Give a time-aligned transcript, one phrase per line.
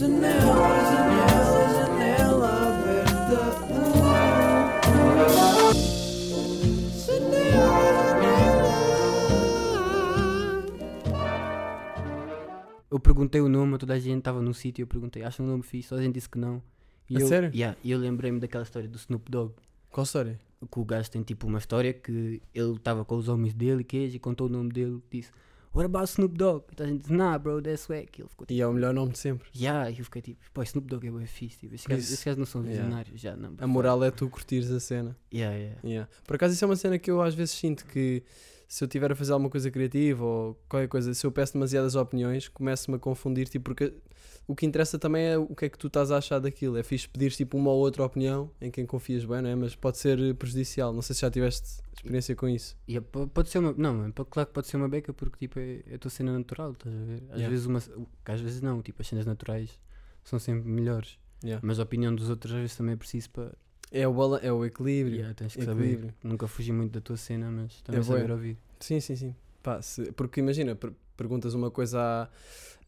[0.00, 0.32] Janela,
[0.90, 3.36] janela, janela aberta.
[12.90, 15.62] Eu perguntei o nome, toda a gente estava num sítio, eu perguntei, acha um nome
[15.62, 15.90] fixe?
[15.90, 16.62] Toda a gente disse que não.
[17.10, 17.50] E A eu, sério?
[17.54, 19.52] Yeah, e eu lembrei-me daquela história do Snoop Dogg.
[19.90, 20.40] Qual história?
[20.72, 24.16] Que o gajo tem tipo uma história que ele estava com os homens dele, queijo,
[24.16, 25.30] e contou o nome dele, disse,
[25.72, 26.64] What about Snoop Dogg?
[26.72, 28.20] E toda a gente disse, Nah, bro, that's wack.
[28.20, 29.48] Ele ficou tipo, E é o melhor nome de sempre.
[29.56, 31.58] Yeah, e eu fiquei tipo, pô, Snoop Dogg é bem fixe.
[31.58, 32.82] Tipo, esses Por gajos isso- esses gajos não são Yeah.
[32.82, 33.54] visionários, já não.
[33.58, 35.16] A moral é tu curtires a cena.
[35.32, 35.80] Yeah, yeah.
[35.84, 36.08] Yeah.
[36.26, 38.22] Por acaso isso é uma cena que eu às vezes sinto que
[38.72, 41.96] se eu estiver a fazer alguma coisa criativa ou qualquer coisa, se eu peço demasiadas
[41.96, 43.92] opiniões, começo-me a confundir, tipo, porque
[44.46, 46.76] o que interessa também é o que é que tu estás a achar daquilo.
[46.76, 49.56] É fixe pedir tipo uma ou outra opinião em quem confias bem, não é?
[49.56, 50.92] Mas pode ser prejudicial.
[50.92, 52.76] Não sei se já tiveste experiência com isso.
[52.88, 53.72] Yeah, po- pode ser uma.
[53.76, 56.32] Não, po- claro que pode ser uma beca porque tipo, é, é a tua cena
[56.32, 57.22] natural, estás a ver?
[57.30, 57.48] Às Yeah.
[57.48, 57.78] vezes uma.
[58.24, 59.80] Às vezes não, tipo, as cenas naturais
[60.22, 61.18] são sempre melhores.
[61.42, 61.60] Yeah.
[61.66, 63.52] Mas a opinião dos outros às vezes também é preciso para.
[63.92, 65.16] É, o bala- é o equilíbrio.
[65.16, 65.98] Yeah, tens que equilíbrio.
[66.10, 66.14] saber.
[66.22, 68.20] Nunca fugi muito da tua cena, mas também É bué.
[68.20, 68.56] saber ouvir.
[68.78, 69.34] Sim, sim, sim.
[69.62, 70.76] Pá, se- porque imagina,
[71.20, 71.98] perguntas uma coisa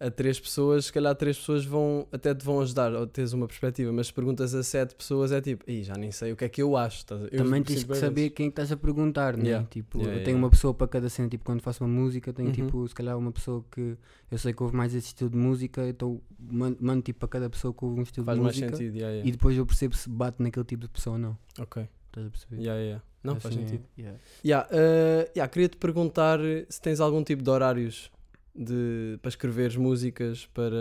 [0.01, 3.33] a, a três pessoas, se calhar três pessoas vão, até te vão ajudar ou teres
[3.35, 6.37] uma perspectiva, mas se perguntas a sete pessoas é tipo, Ih, já nem sei o
[6.37, 7.05] que é que eu acho.
[7.31, 9.45] eu também tens que saber quem estás a perguntar, né?
[9.51, 9.67] Yeah.
[9.69, 12.33] Tipo, Yeah, eu yeah, tenho uma pessoa para cada cena, tipo, quando faço uma música,
[12.33, 12.55] tenho Uhum.
[12.55, 13.97] tipo, se calhar uma pessoa que
[14.31, 17.51] eu sei que ouve mais esse estilo de música, então mando, mando tipo para cada
[17.51, 20.43] pessoa que ouve um estilo Faz de música sentido, e depois eu percebo se bate
[20.43, 21.39] naquele tipo de pessoa ou não.
[21.61, 22.57] Ok, Estás a perceber?
[22.61, 23.03] yeah, yeah.
[23.23, 23.85] não faz Assim é- sentido.
[23.97, 24.19] yeah.
[24.45, 28.11] Yeah, uh, yeah, queria-te perguntar se tens algum tipo de horários
[28.55, 30.77] de, para escreveres músicas, para,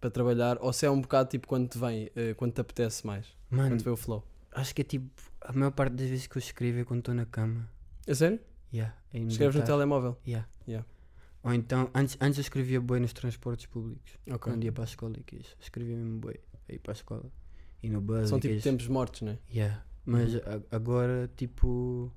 [0.00, 3.06] para trabalhar, ou se é um bocado tipo quando te vem, uh, quando te apetece
[3.06, 4.22] mais, Mano, quando te vê o flow.
[4.52, 5.06] acho que é tipo,
[5.40, 7.68] a maior parte das vezes que eu escrevo é quando estou na cama.
[8.06, 8.38] É sério?
[8.72, 10.18] Yeah, é Escreves no telemóvel?
[10.26, 10.48] Yeah.
[10.68, 10.86] Yeah.
[11.42, 14.18] Ou então, antes, antes eu escrevia boi nos transportes públicos.
[14.26, 14.38] Ok.
[14.52, 15.54] Quando ia para a escola e quis.
[15.60, 17.30] Escrevia mesmo boi a ir para a escola.
[17.82, 19.38] E no bus São tipo tempos mortos, né?
[19.52, 19.84] Yeah.
[20.06, 20.40] Mas Uhum.
[20.70, 22.10] a- agora, tipo.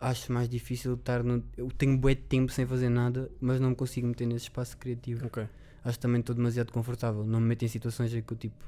[0.00, 1.42] Acho mais difícil estar no.
[1.56, 4.76] Eu tenho bué de tempo sem fazer nada, mas não me consigo meter nesse espaço
[4.76, 5.26] criativo.
[5.26, 5.46] Ok.
[5.84, 7.24] Acho que também estou demasiado confortável.
[7.24, 8.64] Não me meto em situações em que eu tipo.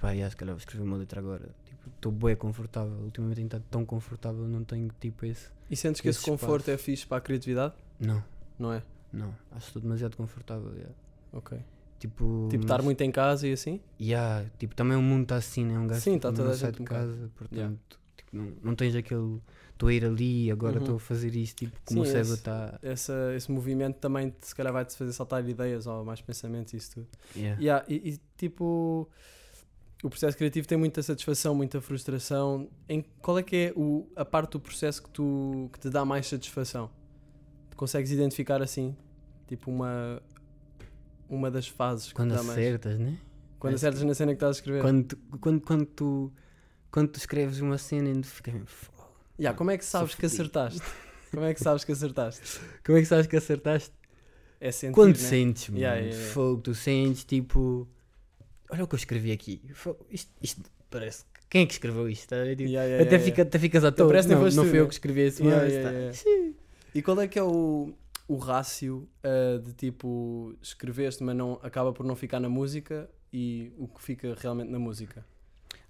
[0.00, 1.48] Pá, yeah, se calhar vou escrever uma letra agora.
[1.64, 2.92] Tipo, estou bué confortável.
[3.04, 5.48] Ultimamente tenho estado tão confortável, não tenho tipo esse.
[5.70, 7.74] E sentes que esse, Esse conforto é fixe para a criatividade?
[8.00, 8.22] Não,
[8.58, 8.82] Não é?
[9.12, 9.28] não.
[9.52, 10.72] Acho que estou demasiado confortável.
[10.74, 10.94] yeah.
[11.32, 11.58] Ok.
[12.00, 12.48] Tipo.
[12.50, 13.80] Tipo, estar mas- muito em casa e assim?
[14.00, 15.78] Yeah, tipo, também o mundo está assim, né?
[15.78, 17.76] Um gajo Sim, tipo, tá toda a gente de um casa, portanto, Yeah.
[18.16, 19.40] tipo, não, não tens aquele.
[19.74, 20.80] Estou a ir ali, agora Uhum.
[20.82, 22.78] estou a fazer isto, tipo, como o Sim, cérebro esse- está.
[22.82, 26.92] Essa, esse movimento também se calhar vai-te fazer saltar ideias ou mais pensamentos e isso
[26.94, 27.08] tudo.
[27.36, 27.60] Yeah.
[27.60, 29.08] Yeah, e, e, tipo,
[30.02, 32.68] o processo criativo tem muita satisfação, muita frustração.
[32.88, 36.04] Em, qual é que é o, a parte do processo que, tu, que te dá
[36.04, 36.88] mais satisfação?
[37.76, 38.96] Consegues identificar assim,
[39.48, 40.22] tipo, uma,
[41.28, 42.58] uma das fases que Quando te dá mais?
[42.58, 43.18] acertas, né?
[43.58, 44.82] Quando acertas na cena que estás a escrever.
[44.82, 46.32] Quando, quando, quando, tu,
[46.92, 48.28] quando tu escreves uma cena e tu.
[49.38, 50.80] Yeah, como é que sabes que acertaste?
[51.30, 52.60] como é que sabes que acertaste?
[52.84, 53.92] Como é que sabes que acertaste?
[54.60, 55.22] É sentir, quando né?
[55.22, 55.80] sentes, mano.
[55.80, 56.32] Yeah, yeah, yeah.
[56.32, 57.88] Fogo, tu sentes tipo.
[58.70, 59.60] Olha o que eu escrevi aqui.
[59.74, 61.24] Fogo, isto, isto parece.
[61.24, 62.28] que- Quem é que escreveu isto?
[62.28, 62.36] Tá?
[62.56, 64.06] Tipo, até, fica, até ficas à toa.
[64.06, 64.80] parece Não, não tu, fui né?
[64.80, 66.28] eu que escrevi esse Yeah, mas tá.
[66.94, 67.92] E qual é que é o,
[68.28, 73.72] o rácio ah, de tipo escreveste, mas não, acaba por não ficar na música e
[73.76, 75.26] o que fica realmente na música?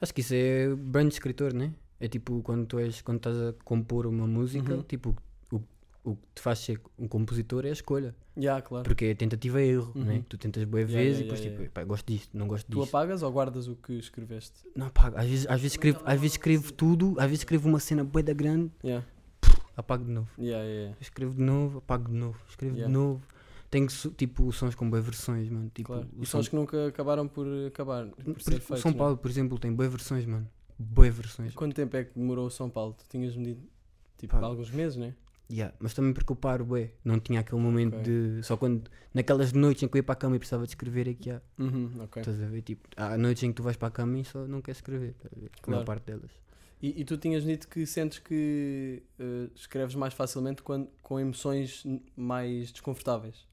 [0.00, 1.72] Acho que isso é brand de escritor, né?
[2.00, 4.82] É tipo quando tu és, quando estás a compor uma música, Uhum.
[4.82, 5.16] tipo,
[5.53, 5.60] o,
[6.05, 8.15] o que te faz ser um compositor é a escolha.
[8.37, 8.82] Yeah, claro.
[8.84, 10.05] Porque é tentativa e erro, Uhum.
[10.05, 10.25] né?
[10.28, 12.81] Tu tentas boa Yeah, vezes yeah, e depois tipo, "Epá, gosto disto, não gosto Tu
[12.81, 12.88] disto.
[12.88, 14.60] apagas ou guardas o que escreveste?
[14.75, 15.16] Não apago.
[15.16, 18.22] Às vezes, às vezes escrevo, às vezes escrevo tudo, às vezes escrevo uma cena bué
[18.22, 19.06] da grande, Yeah.
[19.76, 20.28] apago de novo.
[21.00, 23.22] Escrevo de novo, apago de novo, escrevo de novo.
[23.71, 25.69] Tenho tipo sons com boas versões, mano.
[25.75, 26.09] Tipo, claro.
[26.21, 28.78] E som- sons que nunca acabaram por acabar, por por-.
[28.78, 28.97] São né?
[28.99, 30.49] Paulo, por exemplo, tem boas versões, mano.
[30.79, 31.55] Boas versões.
[31.55, 32.95] Quanto tempo é que demorou o São Paulo?
[32.95, 33.61] Tu tinhas medido
[34.19, 34.45] tipo Pá.
[34.45, 35.15] alguns meses, né?
[35.51, 36.93] Yeah, mas também paro, bué.
[37.05, 38.05] Não tinha aquele momento Ok.
[38.05, 38.43] de.
[38.43, 38.91] Só quando.
[39.12, 41.31] Naquelas noites em que eu ia para a cama e precisava de escrever, é que
[41.31, 41.43] há.
[41.59, 42.23] Uhum, ok.
[42.23, 42.62] Estás a ver?
[42.62, 45.11] Tipo, há noites em que tu vais para a cama e só não queres escrever.
[45.11, 45.47] Estás a ver?
[45.53, 45.71] A Claro.
[45.71, 46.31] maior parte delas.
[46.82, 51.85] E, e tu tinhas dito que sentes que eh, escreves mais facilmente quando, com emoções
[51.85, 53.47] n- mais desconfortáveis.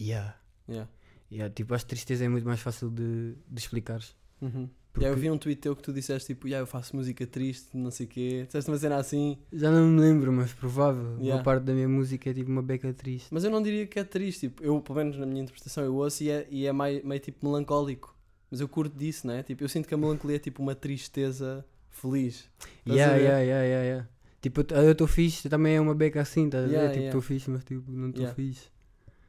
[0.00, 0.36] Yeah.
[0.68, 0.90] Yeah.
[1.32, 4.14] Yeah, tipo, acho que tristeza é muito mais fácil de, de explicares.
[4.40, 4.68] Uhum.
[4.98, 7.24] Porque Yeah, eu vi um tweet teu que tu disseste tipo, yeah, eu faço música
[7.24, 8.42] triste, não sei o quê.
[8.46, 11.12] Disseste uma cena assim, já não me lembro, mas provável.
[11.18, 11.36] Yeah.
[11.36, 13.28] Uma parte da minha música é tipo uma beca triste.
[13.30, 14.48] mas eu não diria que é triste.
[14.48, 17.20] Tipo, eu, pelo menos na minha interpretação, eu ouço e é, e é meio, meio
[17.20, 18.16] tipo melancólico.
[18.50, 19.42] Mas eu curto disso, né?
[19.44, 22.50] Tipo, eu sinto que a melancolia é tipo uma tristeza feliz.
[22.80, 24.08] Estás Yeah, yeah, yeah, yeah, yeah.
[24.40, 26.72] Tipo, eu- estou fixe, também é uma beca assim, estás a ver?
[26.72, 27.18] Yeah, Tipo, yeah.
[27.18, 28.34] estou fixe, mas tipo, não estou Yeah.
[28.34, 28.68] fixe.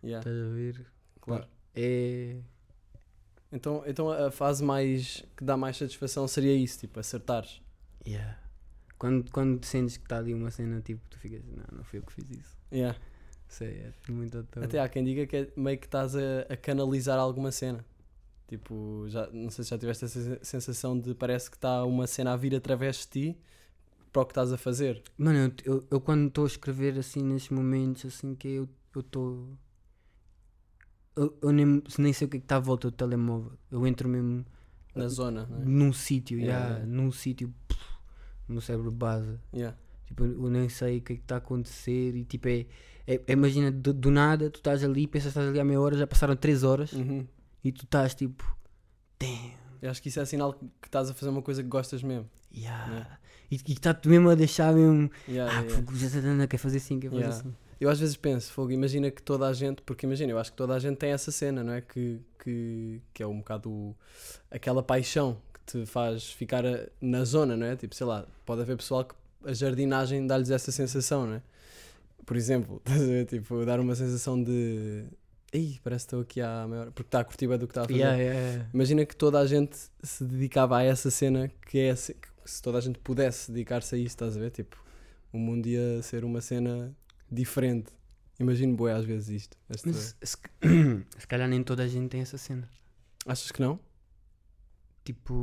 [0.04, 0.86] Yeah, Estás a ver?
[1.22, 1.46] claro.
[1.76, 2.38] É.
[3.52, 7.62] Então, então a fase mais que dá mais satisfação seria isso, tipo, acertares.
[8.06, 8.38] Yeah.
[8.98, 12.04] Quando, quando sentes que está ali uma cena, tipo, tu ficas, não, não fui eu
[12.04, 12.58] que fiz isso.
[12.72, 12.98] Yeah.
[13.48, 13.70] Sei,
[14.08, 14.46] é muito.
[14.62, 17.84] Até há quem diga que é meio que estás a, a canalizar alguma cena.
[18.48, 22.06] Tipo, já, não sei se já tiveste essa sen- sensação de parece que está uma
[22.06, 23.38] cena a vir através de ti
[24.12, 25.02] para o que estás a fazer.
[25.18, 29.48] Mano, eu, eu, eu quando estou a escrever assim nesses momentos assim que eu estou.
[31.22, 33.52] Eu, eu nem, nem sei o que é que está à volta do telemóvel.
[33.72, 34.46] Eu entro mesmo
[34.96, 35.66] Na zona, não é?
[35.66, 36.86] num sítio, Yeah, yeah, yeah.
[37.02, 37.82] num sítio, pff,
[38.48, 39.38] o meu cérebro base.
[39.54, 39.76] Yeah.
[40.06, 42.66] Tipo, eu eu nem sei o que é que está a acontecer e tipo, é,
[43.06, 45.80] é- é- imagina do, do nada, tu estás ali, pensas que estás ali há meia
[45.82, 47.28] hora, já passaram 3 horas Uhum.
[47.64, 48.44] e tu estás tipo,
[49.20, 49.52] damn,
[49.82, 52.30] Eu acho que isso é sinal que estás a fazer uma coisa que gostas mesmo.
[52.54, 52.88] yeah.
[52.92, 53.20] Yeah.
[53.52, 56.78] E e está-te mesmo a deixar mesmo, Yeah, ah, yeah, já está dando, quer fazer
[56.78, 57.54] assim, quer fazer assim.
[57.80, 60.58] Eu às vezes penso, fogo, imagina que toda a gente, porque imagina, eu acho que
[60.58, 61.82] toda a gente tem essa cena, não é?
[61.82, 63.96] Que, que, que é um bocado o-
[64.52, 67.76] aquela paixão que te faz ficar a- na zona, não é?
[67.78, 69.16] Tipo, sei lá, pode haver pessoal que
[69.46, 71.42] a jardinagem dá-lhes essa sensação, não é?
[72.26, 75.06] Por exemplo, estás a ver, tipo, dar uma sensação de.
[75.54, 77.82] Ih, parece que estou aqui meia hora, porque está a curtir bem do que está
[77.82, 77.98] a fazer.
[77.98, 78.70] Yeah, yeah, yeah.
[78.74, 82.62] Imagina que toda a gente se dedicava a essa cena que é se, que se
[82.62, 84.52] toda a gente pudesse dedicar-se a isso, estás a ver?
[84.52, 84.78] Tipo,
[85.34, 86.94] o mundo ia ser uma cena
[87.32, 87.92] diferente.
[88.40, 89.58] Imagino bué às vezes isto.
[89.70, 90.38] esta- Mas se,
[91.20, 92.70] se calhar nem toda a gente tem essa cena.
[93.26, 93.80] Achas que não?
[95.04, 95.34] Tipo,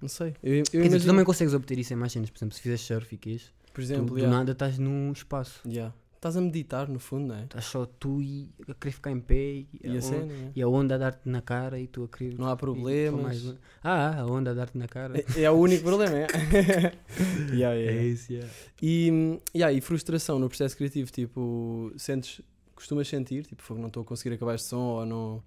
[0.00, 0.34] Não sei.
[0.42, 2.30] Eu, eu quer dizer, tu imagino, também consegues obter isso em mais cenas.
[2.30, 4.36] Por exemplo, se fizeres surf e por tu exemplo, do yeah.
[4.38, 5.60] nada estás num espaço.
[5.66, 5.94] Yeah.
[6.28, 7.44] Estás a meditar no fundo, não é?
[7.44, 10.52] Estás só tu e a querer ficar em pé e, E a, a cena, yeah.
[10.56, 12.38] e a onda a dar-te na cara e tu a querer.
[12.38, 13.42] não há problemas.
[13.42, 15.18] mais- Ah, a onda a dar-te na cara.
[15.36, 16.26] É, é o único problema, é?
[17.52, 18.02] yeah, yeah, yeah.
[18.02, 18.50] isso, yeah.
[18.82, 22.40] E, yeah, e frustração no processo criativo, tipo, sentes,
[22.74, 25.42] costumas sentir, tipo, "Fogo, não estou a conseguir acabar este som, ou não,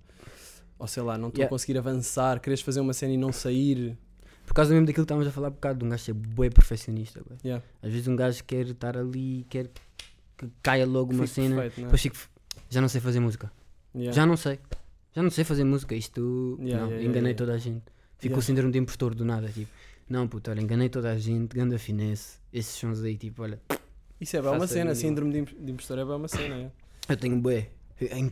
[0.78, 1.50] ou sei lá, não estou a Yeah.
[1.50, 3.98] conseguir avançar, queres fazer uma cena e não sair.
[4.46, 6.50] Por causa mesmo daquilo que estávamos a falar há bocado, de um gajo ser bué
[6.50, 7.22] perfeccionista.
[7.24, 7.38] bué.
[7.46, 7.64] Yeah.
[7.84, 9.70] Às vezes um gajo quer estar ali, quer
[10.40, 11.56] que caia logo uma Fique cena.
[11.56, 11.88] perfeito, não é?
[11.88, 12.16] Depois fico,
[12.70, 13.52] já não sei fazer música.
[13.94, 14.14] Yeah.
[14.16, 14.60] Já não sei.
[15.16, 15.96] Já não sei fazer música.
[15.96, 16.58] Isto.
[16.62, 17.84] Yeah, não, yeah, enganei toda a gente.
[18.18, 19.48] Fico com o síndrome de impostor do nada.
[19.50, 19.72] Tipo,
[20.10, 22.38] não, puto, olha, enganei toda a gente, ganda finesse.
[22.52, 23.60] Esses sons aí, tipo, olha,
[24.20, 26.72] Isso é bem uma cena, síndrome de, imp- de impostor é bem uma cena, é.
[27.08, 27.70] eu tenho bué.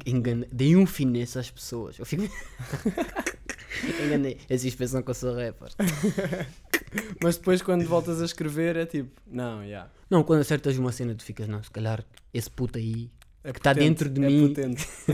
[0.06, 2.00] Enganei, dei um finesse às pessoas.
[2.00, 2.24] Eu fico.
[4.06, 4.38] enganei.
[4.50, 5.70] Eles pensam que eu sou rapper.
[7.24, 9.90] Mas depois quando voltas a escrever é tipo, não, yeah.
[10.10, 12.04] Não, quando acertas uma cena, tu ficas, não, se calhar
[12.34, 13.10] esse puto aí.
[13.44, 14.54] É Que tá potente, dentro de é mim.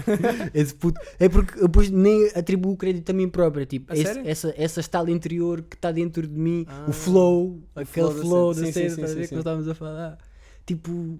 [0.55, 0.99] Esse puto.
[1.19, 3.63] É porque eu depois nem atribuo o crédito a mim própria.
[3.63, 7.61] Tipo, A esse- essa, essa estado interior que está dentro de mim, Ah, o flow,
[7.75, 8.85] aquele flow da cena.
[8.87, 10.17] estás a ver que nós estávamos a falar.
[10.65, 11.19] Tipo,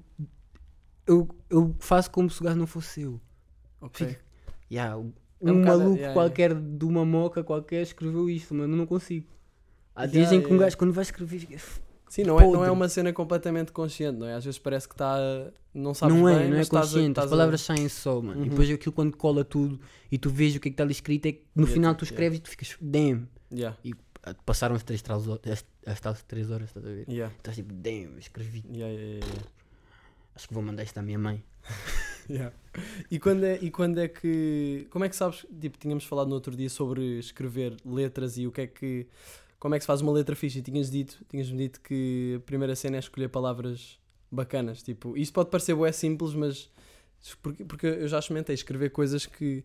[1.05, 3.21] eu, eu faço como se o gajo não fosse eu.
[3.81, 4.07] Ok.
[4.07, 4.21] Fico-
[4.71, 5.11] Yeah, um
[5.41, 9.27] É um maluco yeah, qualquer de uma moca qualquer escreveu isto, mano, eu não consigo.
[9.95, 10.65] Há Yeah, dias em que um yeah.
[10.65, 11.47] gajo, quando vai escrever.
[12.09, 14.33] Sim, não é, não é uma cena completamente consciente, não é?
[14.35, 15.17] Às vezes parece que está.
[15.73, 17.09] Não sabes não é, bem, não é estás a- consciente.
[17.11, 18.39] estás As a- palavras saem só, mano.
[18.39, 18.45] Uhum.
[18.45, 19.79] E depois aquilo quando cola tudo
[20.11, 21.73] e tu vês o que é que está ali escrito, é que no E é
[21.73, 23.27] final tu escreves e tu ficas, damn.
[23.51, 23.75] Yeah,
[24.23, 27.05] Ah, Passaram as três, as, as tais três horas, estás a ver?
[27.09, 28.63] yeah, Estás tipo, damn, escrevi.
[28.71, 29.41] yeah, yeah, yeah,
[30.35, 31.43] Acho que vou mandar isto à minha mãe.
[32.29, 32.53] yeah.
[33.11, 34.87] E, quando é, e quando é que.
[34.91, 35.45] Como é que sabes?
[35.59, 39.07] Tipo, tínhamos falado no outro dia sobre escrever letras e o que é que.
[39.63, 40.59] Como é que se faz uma letra fixe?
[40.59, 43.97] E tinhas dito, tinhas-me dito que a primeira cena é escolher palavras
[44.29, 44.83] bacanas.
[44.83, 46.69] Tipo, isto pode parecer bué simples, mas.
[47.41, 49.63] Porque, porque eu já experimentei escrever coisas que,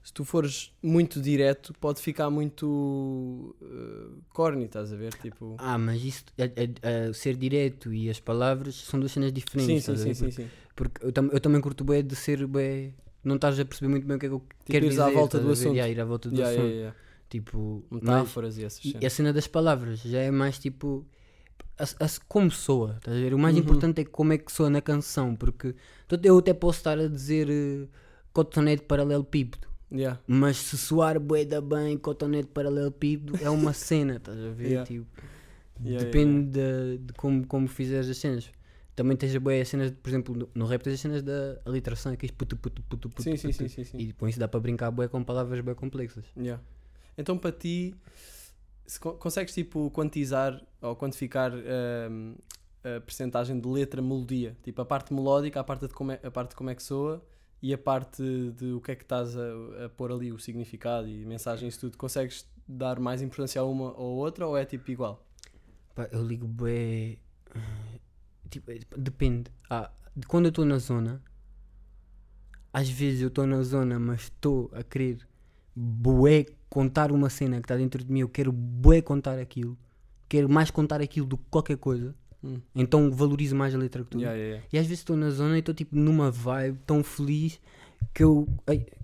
[0.00, 3.56] se tu fores muito direto, pode ficar muito.
[3.60, 5.12] Uh, corny, estás a ver?
[5.14, 5.56] Tipo.
[5.58, 9.82] Ah, mas isso, a- a- a ser direto e as palavras são duas cenas diferentes.
[9.84, 10.48] sim, sim, sim, sim, Porque, sim.
[10.76, 12.94] porque eu, tam- eu também curto bem de ser bem.
[13.24, 15.02] Não estás a perceber muito bem o que é que eu quero ires dizer.
[15.02, 15.74] à volta do assunto.
[15.74, 16.70] Yeah, ir à volta do Yeah, assunto.
[16.70, 16.96] yeah, yeah.
[17.32, 19.04] Tipo, mas- Metáforas e essas E cenas.
[19.06, 21.06] a cena das palavras já é mais tipo.
[21.78, 23.32] a- a- como soa, estás a ver?
[23.32, 23.62] O mais Uhum.
[23.62, 25.74] importante é como é que soa na canção, porque
[26.22, 27.88] eu até posso estar a dizer eh,
[28.32, 30.20] cotonete paralelepípedo, Yeah.
[30.26, 34.66] mas se soar bué da bem cotonete paralelepípedo é uma cena, estás a ver?
[34.68, 34.86] Yeah.
[34.86, 35.06] Tipo,
[35.82, 38.50] Yeah, depende De, de como, como fizeres as cenas.
[38.94, 42.12] Também tens bué as cenas, por exemplo, no, no rap tens as cenas da aliteração,
[42.12, 43.22] aqueles puto puto puto puto.
[43.22, 43.58] Sim, sim, puto.
[43.58, 43.96] sim, sim, sim.
[43.98, 46.24] E com isso dá para brincar bué com palavras bué complexas.
[47.16, 47.94] Então, para ti,
[48.86, 52.34] se co- consegues tipo quantizar ou quantificar hum,
[52.84, 56.30] a percentagem de letra melodia, tipo a parte melódica, a parte de como é, a
[56.30, 57.22] parte como é que soa
[57.62, 61.08] e a parte de o que é que estás a, a pôr ali, o significado
[61.08, 64.90] e mensagem, isso tudo, consegues dar mais importância a uma ou outra ou é tipo
[64.90, 65.24] igual?
[66.10, 67.18] Eu ligo eh,
[68.50, 69.50] Tipo, é, depende.
[69.70, 71.22] Ah, de quando eu estou na zona,
[72.72, 75.26] às vezes eu estou na zona, mas estou a querer
[75.74, 79.76] bué contar uma cena que está dentro de mim, eu quero bué contar aquilo,
[80.28, 82.14] quero mais contar aquilo do que qualquer coisa,
[82.44, 82.58] Hum.
[82.74, 84.18] então valorizo mais a letra que tu.
[84.18, 84.68] Yeah, yeah, yeah.
[84.72, 87.60] E às vezes estou na zona e estou tipo numa vibe tão feliz
[88.12, 88.48] que eu,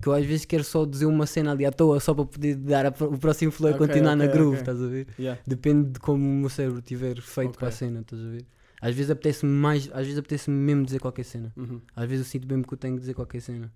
[0.01, 2.55] que eu às vezes quero só dizer uma cena ali à toa só para poder
[2.55, 4.61] dar a o próximo flow e Ok, continuar na ok, groove, ok.
[4.61, 5.07] estás a ver?
[5.17, 5.39] Yeah.
[5.47, 8.45] Depende de como o meu cérebro estiver feito para a cena, estás a ver?
[8.81, 11.53] Às vezes apetece-me mais, às vezes apetece-me mesmo dizer qualquer cena.
[11.55, 11.79] Uhum.
[11.95, 13.71] Às vezes eu sinto mesmo que eu tenho que dizer qualquer cena.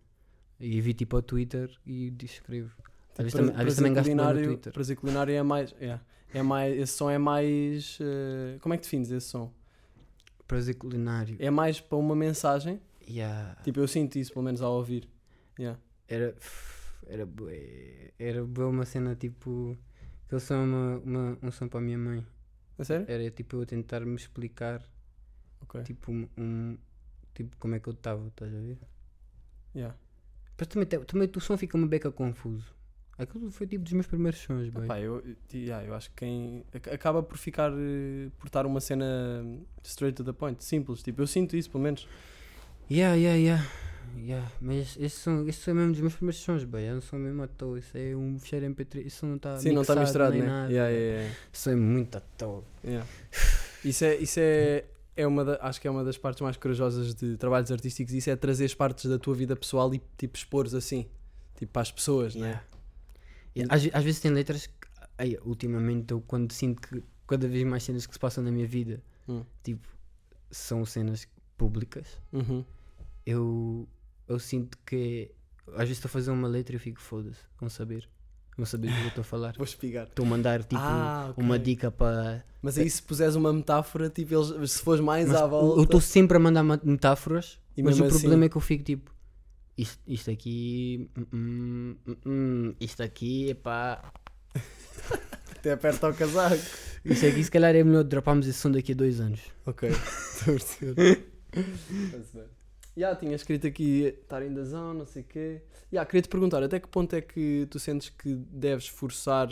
[0.59, 2.71] E vi tipo ao Twitter e escrevo.
[3.17, 4.73] Às vezes também, às vezes também gasto bem no culinário- Twitter.
[4.73, 6.03] Prazer culinário é mais, yeah.
[6.33, 6.77] é mais.
[6.79, 7.97] Esse som é mais.
[8.01, 9.53] eh, como é que defines esse som?
[10.47, 11.35] Prazer culinário.
[11.39, 12.79] É mais para uma mensagem.
[13.07, 13.55] Yeah.
[13.63, 15.07] Tipo, eu sinto isso, pelo menos ao ouvir.
[15.59, 15.79] Yeah.
[16.07, 16.35] Era.
[17.07, 17.27] Era.
[18.19, 19.77] Era bué uma cena tipo.
[20.25, 22.25] Aquele som é uma, uma, um som para a minha mãe.
[22.79, 23.05] A sério?
[23.07, 24.81] Era tipo eu tentar me explicar
[25.61, 25.83] Ok.
[25.83, 26.77] tipo um, um-
[27.35, 28.77] tipo como é que eu estava, estás a ver?
[29.75, 29.95] Yeah.
[30.57, 32.65] Mas também, também o som fica uma beca confuso.
[33.17, 34.83] Aquilo foi tipo dos meus primeiros sons, bem.
[34.85, 38.79] Epá, eu, yeah, eu acho que quem ac- acaba por ficar eh, por estar uma
[38.81, 39.05] cena
[39.83, 41.03] straight to the point, simples.
[41.03, 42.07] Tipo, eu sinto isso, pelo menos.
[42.89, 43.65] Yeah, yeah, yeah.
[44.17, 44.51] yeah.
[44.59, 46.85] Mas esse som, esse som é mesmo dos meus primeiros sons, bem.
[46.87, 47.77] Eu não sou mesmo à toa.
[47.77, 49.05] Isso é um fecheiro MP3.
[49.05, 50.47] Isso não está Sim, não está misturado, nem né?
[50.47, 50.71] nada.
[50.71, 51.35] Yeah, yeah, yeah.
[51.53, 52.63] Isso é muito à toa.
[52.83, 53.07] Yeah.
[53.85, 57.13] Isso é, isso é, é uma da- acho que é uma das partes mais corajosas
[57.13, 58.11] de trabalhos artísticos.
[58.13, 61.05] Isso é trazer as partes da tua vida pessoal e tipo expores assim,
[61.55, 62.47] tipo para as pessoas, né?
[62.47, 62.63] Yeah.
[62.63, 62.72] Yeah,
[63.69, 64.73] Às, às vezes tem letras que,
[65.17, 68.67] ai, ultimamente, eu quando sinto que cada vez mais cenas que se passam na minha
[68.67, 69.43] vida, Hum.
[69.63, 69.87] tipo,
[70.51, 72.63] são cenas públicas, Uhum.
[73.25, 73.87] eu,
[74.27, 75.31] eu sinto que
[75.73, 78.07] às vezes estou a fazer uma letra e eu fico foda-se, vão saber,
[78.57, 79.53] vão saber do que eu estou a falar.
[79.57, 80.07] Vou espigar.
[80.07, 81.43] Estou a mandar tipo Ah, ok.
[81.43, 82.43] uma dica para.
[82.61, 85.79] Mas aí se puseres uma metáfora, tipo, eles, se fores mais Mas à volta.
[85.79, 88.57] eu estou sempre a mandar ma- metáforas, E mas o mesmo problema assim- é que
[88.57, 89.13] eu fico tipo.
[89.77, 91.09] Isto, isto aqui.
[91.17, 94.13] hum, hum, hum, hum, isto aqui, epá.
[95.57, 96.61] Até aperta o casaco.
[97.03, 99.41] Isto aqui, se calhar, é melhor droparmos esse som daqui a dois anos.
[99.65, 101.25] Ok, estou a perceber.
[101.53, 102.45] Bem.
[102.95, 105.61] Já, tinha escrito aqui estar in the zone, não sei o quê.
[105.91, 109.49] Já, queria te perguntar, até que ponto é que tu sentes que deves forçar.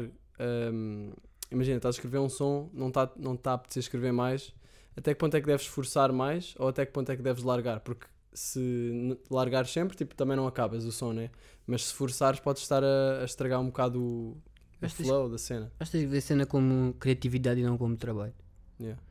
[0.71, 1.11] hum,
[1.49, 4.53] imagina, estás a escrever um som, não está não tá a apetecer escrever mais.
[4.95, 7.43] Até que ponto é que deves forçar mais ou até que ponto é que deves
[7.43, 7.79] largar?
[7.79, 11.29] Porque se largares sempre, tipo, também não acabas o som, né?
[11.67, 14.37] Mas se forçares, podes estar a, a estragar um bocado o,
[14.81, 15.71] o flow da cena.
[15.77, 18.33] Tens de ver a cena como criatividade e não como trabalho.
[18.79, 19.01] Yeah.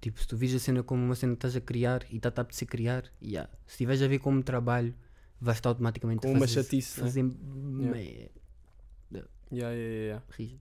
[0.00, 2.28] Tipo, se tu vires a cena como uma cena que estás a criar e está
[2.28, 3.50] a apetecer criar, yeah.
[3.66, 4.94] se estiveres a ver como trabalho,
[5.40, 7.06] vais estar automaticamente Como a uma fazer, chatice, né?
[7.06, 8.30] fazer merda.
[9.12, 10.24] Yeah, yeah, yeah, yeah.
[10.30, 10.60] Rígido.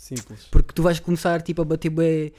[0.00, 0.46] Simples.
[0.50, 2.32] Porque tu vais começar tipo, a bater bué,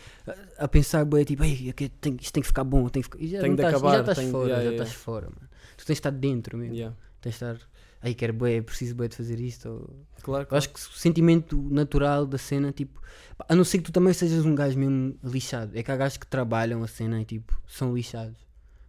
[0.57, 3.07] a, a pensar bué, tipo, Ei, aqui tem- isto tem que ficar bom, tem que
[3.09, 3.23] ficar...
[3.23, 5.49] E já Tenho estás, acabar, já estás tenho- fora, yeah, já yeah, estás fora, mano.
[5.77, 6.97] Tu tens de estar dentro mesmo, Yeah.
[7.21, 7.57] tens de estar,
[8.01, 9.69] aí quero bué, preciso bué de fazer isto.
[9.69, 10.05] Ou...
[10.23, 12.99] Claro, Eu acho que o sentimento natural da cena, tipo,
[13.47, 15.77] a não ser que tu também sejas um gajo mesmo lixado.
[15.77, 18.39] É que há gajos que trabalham a cena e tipo, são lixados.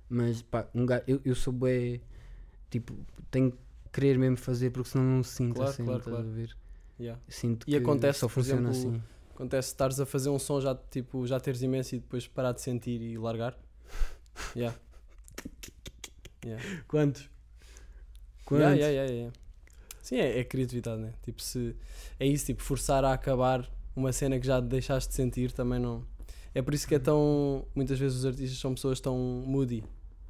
[0.09, 2.01] Mas pá, um gajo, eu, eu sou bué,
[2.71, 2.95] tipo,
[3.31, 3.59] tenho que
[3.93, 6.19] querer mesmo fazer porque senão não sinto Claro, a cena, claro, claro.
[6.29, 6.57] a ver?
[7.03, 7.21] Yeah.
[7.29, 9.03] Sinto E que acontece, só por funciona exemplo, assim.
[9.35, 12.61] Acontece estares a fazer um som já tipo já teres imenso e depois parar de
[12.61, 13.59] sentir e largar.
[14.55, 14.79] Yeah.
[16.45, 16.63] Yeah.
[16.87, 17.29] Quantos?
[18.51, 19.33] Yeah, yeah, yeah, yeah.
[20.03, 21.15] Sim, é, é criatividade, né?
[21.23, 21.77] Tipo, se
[22.19, 26.05] é isso, tipo, forçar a acabar uma cena que já deixaste de sentir também não.
[26.55, 27.67] É por isso que é tão.
[27.75, 29.85] Muitas vezes os artistas são pessoas tão moody.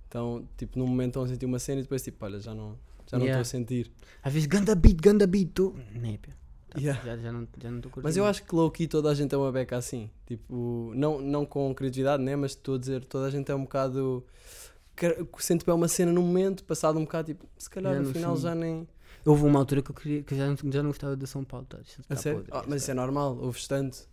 [0.09, 2.79] Então, tipo, num momento estão a sentir uma cena e depois, tipo, olha, já não
[3.11, 3.91] já não estou a sentir.
[4.23, 5.75] Às vezes, ganda beat, ganda beat, tu.
[5.93, 6.37] Népia.
[6.73, 7.02] Tá, Yeah.
[7.05, 8.05] Já, já não já não estou curtindo.
[8.05, 10.11] Mas eu acho que low key toda a gente é uma beca assim.
[10.26, 12.35] Tipo, não, não com criatividade, né?
[12.35, 14.25] Mas estou a dizer, toda a gente é um bocado.
[15.38, 18.43] Sente bem uma cena no momento, passado um bocado, tipo, se calhar no final fim.
[18.43, 18.88] já nem.
[19.25, 21.67] Houve uma altura que eu, queria, que já, não, já não gostava de São Paulo.
[21.67, 21.79] Tá?
[22.09, 22.41] A sério?
[22.41, 24.09] podre, Ah, isto mas isso é normal, ouves tanto.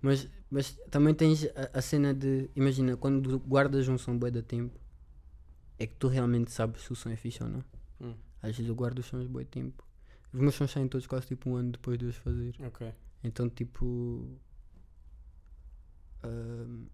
[0.00, 2.50] Mas, mas também tens a, a cena de.
[2.54, 4.78] Imagina, quando guardas um som bué da tempo,
[5.78, 7.64] é que tu realmente sabes se o som é fixe ou não.
[8.00, 8.14] Hum.
[8.42, 9.82] Às vezes eu guardo os sons de tempo.
[10.34, 12.54] Os meus sons saem todos quase tipo um ano depois de os fazer.
[12.66, 12.92] Ok.
[13.22, 14.28] Então, tipo.
[16.22, 16.86] ahm,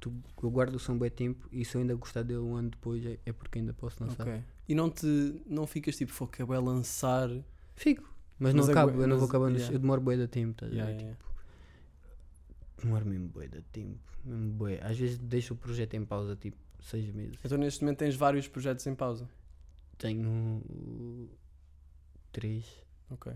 [0.00, 0.12] tu,
[0.42, 3.04] eu guardo o som bué tempo e se eu ainda gostar dele um ano depois
[3.06, 4.22] é, é porque ainda posso lançar.
[4.28, 4.42] Ok.
[4.68, 5.40] E não te.
[5.46, 7.28] Não ficas tipo, foca, é lançar.
[7.74, 8.02] Fico.
[8.38, 9.56] Mas, Mas não é acabo, eu não vou acabando.
[9.56, 9.74] yeah.
[9.74, 11.00] Eu demoro bué de tempo, estás a Yeah, ver?
[11.00, 14.00] yeah, Tipo, demoro mesmo bué de tempo.
[14.24, 14.80] Mesmo bué.
[14.82, 17.38] Às vezes deixo o projeto em pausa, tipo, seis meses.
[17.44, 19.28] Então neste momento tens vários projetos em pausa.
[19.98, 20.28] Tenho
[20.68, 21.28] uh,
[22.34, 22.64] três
[23.10, 23.32] Ok.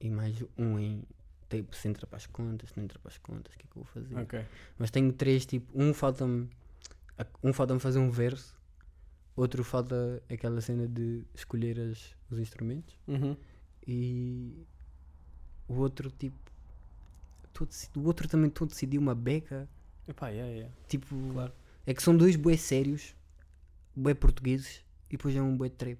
[0.00, 1.02] e mais um em.
[1.48, 3.68] Tipo, se entra para as contas, se não entra para as contas, o que é
[3.70, 4.14] que eu vou fazer?
[4.16, 4.44] Ok.
[4.78, 6.48] Mas tenho três, tipo, um falta-me.
[7.42, 8.56] Um falta-me fazer um verso,
[9.36, 13.36] outro falta aquela cena de escolher as, os instrumentos Uhum.
[13.86, 14.64] e.
[15.68, 16.36] o outro tipo.
[17.66, 19.68] deci- o outro também todo decidiu uma beca.
[20.08, 20.74] Epá, yeah, yeah.
[20.88, 21.14] Tipo.
[21.32, 21.52] Claro.
[21.86, 23.14] É que são dois bué sérios,
[23.94, 25.98] bué portugueses e depois é um bué trap.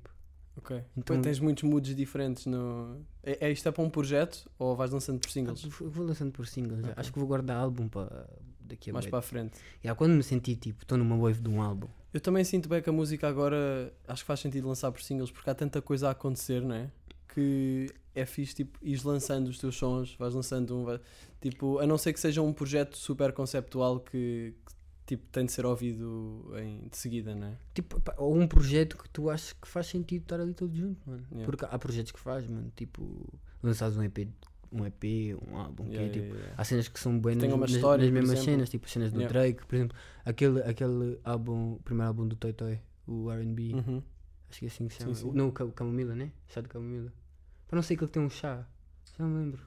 [0.56, 0.82] Ok.
[0.97, 3.00] Então- tens muitos moods diferentes no.
[3.23, 5.64] É, é isto é para um projeto ou vais lançando por singles?
[5.64, 6.80] Ah, vou- lançando por singles.
[6.85, 6.92] Ok.
[6.97, 8.28] Acho que vou guardar álbum para
[8.61, 9.56] daqui a Mais para a frente.
[9.82, 11.88] Yeah, quando me senti tipo, estou numa wave de um álbum.
[12.12, 15.30] Eu também sinto bem que a música agora acho que faz sentido lançar por singles
[15.30, 16.90] porque há tanta coisa a acontecer, não é?
[17.35, 20.85] Que é fixe, tipo, ires lançando os teus sons, vais lançando um.
[20.85, 21.00] vai-
[21.40, 24.73] Tipo, a não ser que seja um projeto super conceptual que, que,
[25.16, 27.57] tipo, tem de ser ouvido em, de seguida, não é?
[27.75, 31.00] Tipo, pá, ou um projeto que tu achas que faz sentido estar ali todo junto,
[31.09, 31.25] mano.
[31.31, 31.45] Yeah.
[31.45, 32.73] Porque há projetos que faz, mano.
[32.75, 33.28] Tipo,
[33.62, 34.28] lançares um EP,
[34.73, 35.04] um EP,
[35.47, 36.54] um álbum, que é, Yeah, tipo, yeah.
[36.57, 39.26] Há cenas que são buenas nas, história, nas mesmas cenas, tipo as cenas do.
[39.28, 44.02] Drake, por exemplo, aquele, aquele álbum, o primeiro álbum do Toy Toy, o R&B, Uhum.
[44.49, 45.14] acho que é assim que se chama.
[45.14, 45.33] Sim, sim.
[45.37, 46.33] Não, o Ca- o Camomila, né?
[46.49, 47.12] Chá de Camomila.
[47.69, 48.66] Para não sei que ele tem um chá,
[49.19, 49.61] já não me lembro.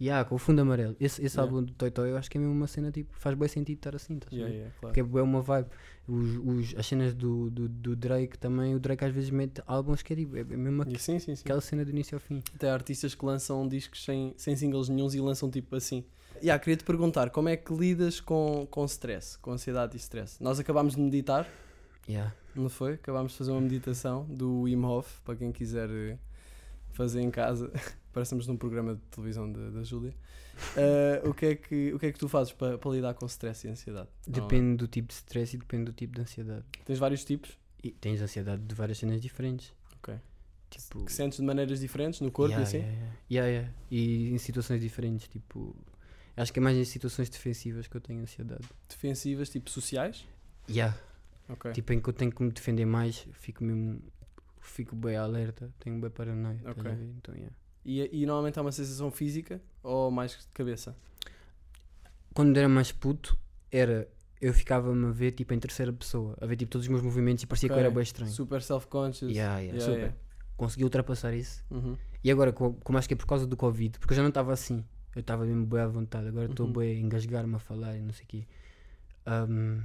[0.00, 0.94] Yeah, com o fundo amarelo.
[1.00, 1.42] Esse, esse Yeah.
[1.42, 3.78] álbum do Toy Toy eu acho que é mesmo uma cena tipo, faz bem sentido
[3.78, 4.94] estar assim, estás Yeah, yeah, claro.
[4.94, 5.68] Porque é uma vibe.
[6.06, 10.02] Os, os, as cenas do, do, do Drake também, o Drake às vezes mete álbuns
[10.02, 11.42] que é tipo, é mesmo E sim, sim, sim.
[11.42, 12.42] aquela cena do início ao fim.
[12.54, 16.04] Até há artistas que lançam discos sem, sem singles nenhums e lançam tipo assim.
[16.42, 20.42] Yeah, queria te perguntar, como é que lidas com, com stress, com ansiedade e stress?
[20.42, 21.48] Nós acabámos de meditar,
[22.06, 22.32] Yeah.
[22.54, 22.92] não foi?
[22.92, 26.18] Acabámos de fazer uma meditação do Wim Hof, para quem quiser eh,
[26.92, 27.72] fazer em casa.
[28.16, 30.14] Parecemos num programa de televisão da, Júlia.
[30.74, 33.26] Eh, o, que é que, o que é que tu fazes para, para lidar com
[33.26, 34.08] stress e ansiedade?
[34.26, 36.64] Depende do tipo de stress e depende do tipo de ansiedade.
[36.86, 39.70] Tens vários tipos E tens ansiedade de várias cenas diferentes.
[39.98, 40.14] Ok.
[40.70, 41.04] Tipo.
[41.04, 42.88] que sentes de maneiras diferentes no corpo yeah, e assim?
[42.88, 43.48] yeah, yeah.
[43.50, 43.74] Yeah.
[43.90, 45.76] E em situações diferentes, tipo.
[46.38, 48.66] Acho que é mais em situações defensivas que eu tenho ansiedade.
[48.88, 50.26] Defensivas, tipo sociais?
[50.70, 50.98] Yeah.
[51.50, 51.70] Ok.
[51.72, 54.00] Tipo em que eu tenho que me defender mais, fico mesmo.
[54.58, 56.62] Fico bem alerta, tenho bem paranoia.
[56.64, 56.90] Ok.
[57.18, 57.54] Então, yeah.
[57.88, 60.96] E, e normalmente há uma sensação física ou mais de cabeça?
[62.34, 63.38] Quando era mais puto,
[63.70, 64.08] era.
[64.40, 67.42] Eu ficava-me a ver tipo em terceira pessoa, a ver tipo todos os meus movimentos
[67.44, 68.30] e parecia que eu era bem estranho.
[68.30, 69.32] Super self-conscious.
[69.32, 69.98] Yeah, yeah, Yeah, super.
[69.98, 70.16] yeah.
[70.56, 71.64] Consegui ultrapassar isso.
[71.70, 71.96] Uhum.
[72.22, 74.28] E agora, co- como acho que é por causa do Covid, porque eu já não
[74.30, 74.84] estava assim,
[75.14, 76.72] eu estava mesmo bem à vontade, agora estou Uhum.
[76.72, 78.46] bem a engasgar-me a falar e não sei o quê.
[79.24, 79.80] Ahm,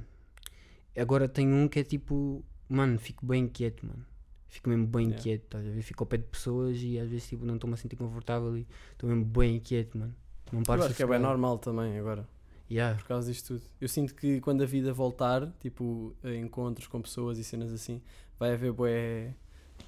[0.98, 4.04] agora tenho um que é tipo, mano, fico bem inquieto, mano.
[4.52, 5.18] Fico mesmo bem Yeah.
[5.18, 5.80] inquieto, estás a ver?
[5.80, 8.66] Fico ao pé de pessoas e às vezes tipo, não estou-me a sentir confortável e
[8.92, 10.14] estou mesmo bem inquieto, mano.
[10.52, 12.28] Não paro Eu acho que é bem normal também agora,
[12.70, 12.98] Yeah.
[12.98, 13.62] por causa disto tudo.
[13.80, 18.02] Eu sinto que quando a vida voltar, tipo, a encontros com pessoas e cenas assim,
[18.38, 19.34] vai haver bué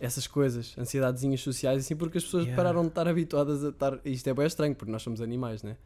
[0.00, 2.57] essas coisas, ansiedadezinhas sociais assim, porque as pessoas Yeah.
[2.57, 4.00] pararam de estar habituadas a estar.
[4.03, 5.77] Isto é bem estranho, porque nós somos animais, né?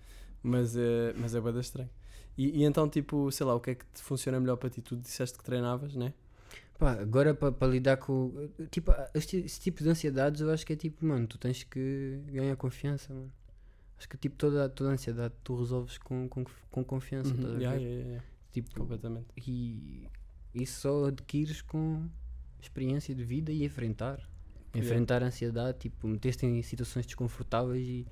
[0.41, 1.91] Mas é, mas é bem estranho.
[2.37, 4.81] E, e então, tipo, sei lá, o que é que te funciona melhor para ti?
[4.81, 6.15] Tu disseste que treinavas, né?
[6.79, 8.49] Pá, agora para lidar com.
[8.71, 12.21] Tipo, este, esse tipo de ansiedades eu acho que é tipo, mano, tu tens que
[12.27, 13.33] ganhar confiança, mano.
[13.99, 17.59] Acho que tipo toda, toda a ansiedade tu resolves com, com, com confiança, Uhum.
[17.59, 19.27] Yeah, yeah, yeah, Tipo, completamente.
[19.37, 20.07] e
[20.55, 22.07] isso só adquires com
[22.63, 24.21] experiência de vida e enfrentar.
[24.73, 28.07] Enfrentar a ansiedade, tipo, meter-te em situações desconfortáveis e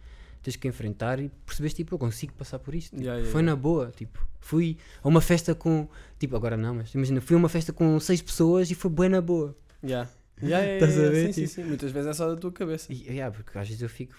[0.46, 2.90] tens que enfrentar e percebes, tipo, eu consigo passar por isto.
[2.90, 3.56] Tipo, Yeah, yeah, foi yeah.
[3.56, 5.88] na boa, tipo, fui a uma festa com,
[6.20, 9.08] tipo, agora não, mas imagina, fui a uma festa com seis pessoas e foi bem
[9.08, 9.56] na boa.
[9.82, 10.08] Yeah.
[10.40, 11.54] Yeah, yeah, Estás a ver, Sim, sim, tipo?
[11.54, 11.64] sim.
[11.64, 12.92] Muitas vezes é só da tua cabeça.
[12.92, 14.14] E, yeah, porque às vezes eu fico,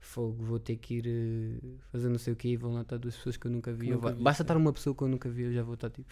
[0.00, 2.96] fogo, vou ter que ir eh, fazer não sei o que e vão lá estar
[2.96, 3.90] duas pessoas que eu nunca vi.
[3.90, 4.44] Nunca vi, basta sim.
[4.44, 6.08] estar uma pessoa que eu nunca vi, eu já vou estar tipo,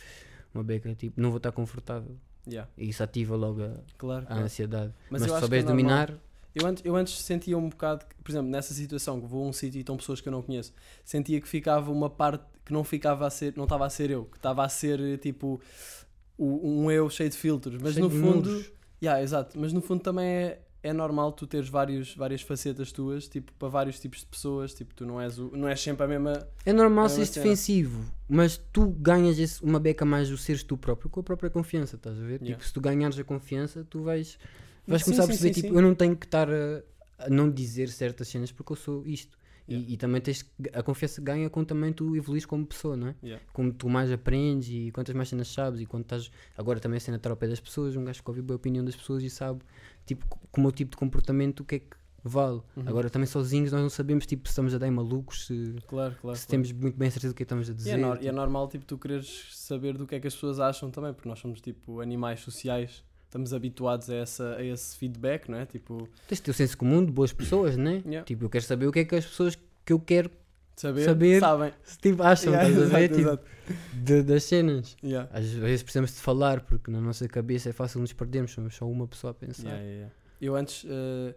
[0.52, 2.14] uma beca, tipo, não vou estar confortável.
[2.46, 4.24] Yeah, E isso ativa logo a, claro.
[4.24, 4.42] a claro.
[4.44, 4.92] ansiedade.
[5.10, 6.12] Mas Mas, se que souberes é dominar,
[6.54, 9.48] Eu antes, eu antes sentia um bocado, que, por exemplo, nessa situação que vou a
[9.48, 10.72] um sítio e estão pessoas que eu não conheço,
[11.04, 14.24] sentia que ficava uma parte que não ficava a ser, não estava a ser eu,
[14.26, 15.60] que estava a ser eh, tipo
[16.38, 17.78] o- um eu cheio de filtros.
[17.82, 18.72] Mas cheio no fundo, muros.
[19.02, 23.26] yeah, exato, mas no fundo também é, é normal tu teres vários, várias facetas tuas,
[23.28, 26.08] tipo, para vários tipos de pessoas, tipo, tu não és, o, não és sempre a
[26.08, 26.46] mesma.
[26.64, 31.10] é normal seres defensivo, mas tu ganhas esse- uma beca mais o seres tu próprio
[31.10, 32.40] com a própria confiança, estás a ver?
[32.40, 32.46] Yeah.
[32.54, 34.38] Tipo, se tu ganhares a confiança, tu vais,
[34.86, 36.82] vais Sim, começar a sim, perceber, sim, tipo, eu não tenho que estar a,
[37.18, 39.36] a não dizer certas cenas porque eu sou isto.
[39.36, 39.92] E- Yeah.
[39.92, 40.44] E, também tens
[40.74, 43.14] a confiança ganha quando também tu evoluís como pessoa, não é?
[43.22, 43.42] Yeah.
[43.50, 47.00] Como tu mais aprendes e quantas mais cenas sabes e quando estás agora também a
[47.00, 49.30] cena estar ao pé das pessoas, um gajo que ouve a opinião das pessoas e
[49.30, 49.62] sabe
[50.04, 52.60] tipo co- com o tipo de comportamento o que é que vale.
[52.76, 52.82] Uhum.
[52.84, 55.54] Agora também sozinhos nós não sabemos tipo se estamos a dar em malucos, se,
[55.88, 56.36] Claro, claro.
[56.36, 56.50] se claro.
[56.50, 57.90] temos muito bem a certeza do que é estamos a E dizer.
[57.92, 58.34] é, nor- e é tipo.
[58.34, 61.38] normal tipo, tu quereres saber do que é que as pessoas acham também, porque nós
[61.38, 63.02] somos tipo animais sociais,
[63.34, 65.66] estamos habituados a, essa, a esse feedback, não é?
[65.66, 68.00] Tipo, Tens de ter o senso comum de boas pessoas, né?
[68.06, 68.24] Yeah.
[68.24, 70.30] Tipo, eu quero saber o que é que as pessoas que eu quero
[70.76, 71.40] saber, Saber.
[71.40, 71.72] sabem.
[72.00, 73.10] tipo, acham, Yeah, estás a ver?
[73.10, 74.96] exato, Tipo, de- das cenas.
[75.02, 75.28] Yeah.
[75.32, 78.88] Às vezes precisamos de falar porque na nossa cabeça é fácil nos perdermos, somos só
[78.88, 79.76] uma pessoa a pensar.
[79.80, 80.12] Yeah.
[80.40, 81.34] Eu antes eh,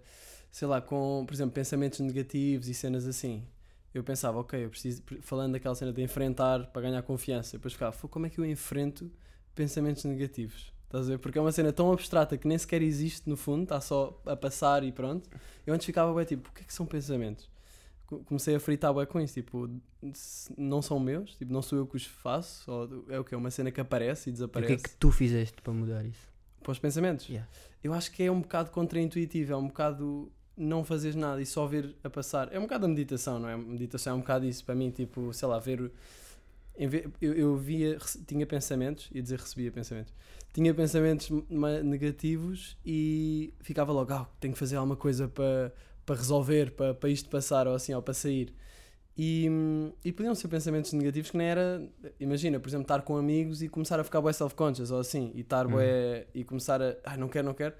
[0.52, 3.44] sei lá, com, por exemplo, pensamentos negativos e cenas assim.
[3.92, 7.92] Eu pensava, ok, eu preciso, falando daquela cena de enfrentar para ganhar confiança, depois ficava,
[7.92, 9.10] "Fô, como é que eu enfrento
[9.56, 10.72] pensamentos negativos?
[10.88, 11.19] Estás a ver?
[11.19, 14.36] Porque é uma cena tão abstrata que nem sequer existe no fundo, está só a
[14.36, 15.30] passar e pronto.
[15.65, 17.50] Eu antes ficava bem tipo, o que é que são pensamentos?
[18.06, 19.69] Co- Comecei a fritar bem com isso, tipo,
[20.58, 23.36] não são meus, tipo, não sou eu que os faço, ou é o que?
[23.36, 24.73] É uma cena que aparece e E o que desaparece.
[24.73, 26.26] é que tu fizeste para mudar isso?
[26.63, 27.28] Para os pensamentos?
[27.28, 27.50] Yeah.
[27.84, 31.67] Eu acho que é um bocado contraintuitivo, é um bocado não fazeres nada e só
[31.67, 32.52] ver a passar.
[32.54, 33.54] É um bocado a meditação, não é?
[33.54, 35.91] A meditação é um bocado isso para mim, tipo, sei lá, ver.
[36.78, 40.13] Eu, eu via, tinha pensamentos, ia dizer recebia pensamentos,
[40.54, 41.30] tinha pensamentos
[41.84, 45.74] negativos e ficava logo, ah, tenho que fazer alguma coisa para,
[46.06, 48.54] para resolver, para, para isto passar ou assim, ou para sair.
[49.18, 49.48] E,
[50.06, 51.82] e podiam ser pensamentos negativos que nem era,
[52.20, 55.42] imagina, por exemplo, estar com amigos e começar a ficar bué self-conscious ou assim, e
[55.42, 55.72] estar Uhum.
[55.74, 57.74] bué, e começar a, ah, não quero, não quero.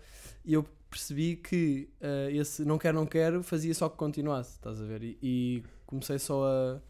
[0.44, 4.82] E eu percebi que ah, esse não quero, não quero fazia só que continuasse, estás
[4.82, 5.04] a ver?
[5.04, 6.82] E, e comecei só a,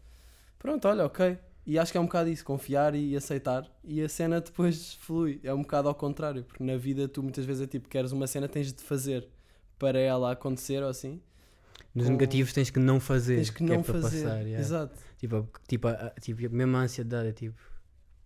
[0.58, 1.38] pronto, olha, ok.
[1.70, 3.70] E acho que é um bocado isso, confiar e aceitar.
[3.84, 5.38] E a cena depois flui.
[5.44, 8.26] É um bocado ao contrário, porque na vida tu muitas vezes é tipo, queres uma
[8.26, 9.28] cena, tens de fazer
[9.78, 11.20] para ela acontecer ou assim.
[11.94, 13.36] Nos Com- negativos tens que não fazer.
[13.36, 14.22] Tens que é não para fazer.
[14.22, 14.58] Passar, yeah.
[14.58, 14.98] Exato.
[15.18, 17.60] Tipo, tipo, a, tipo, a mesma ansiedade, é tipo,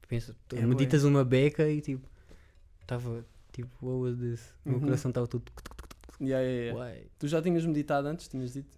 [0.09, 2.09] pensa, tu É meditas uma beca e tipo,
[2.81, 4.55] estava, tipo, what was this?
[4.64, 4.85] O meu Uhum.
[4.85, 5.50] coração estava tudo,
[6.20, 7.07] Yeah, yeah, yeah.
[7.18, 8.68] Tu já tinhas meditado antes, tinhas dito?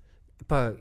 [0.48, 0.74] Pá,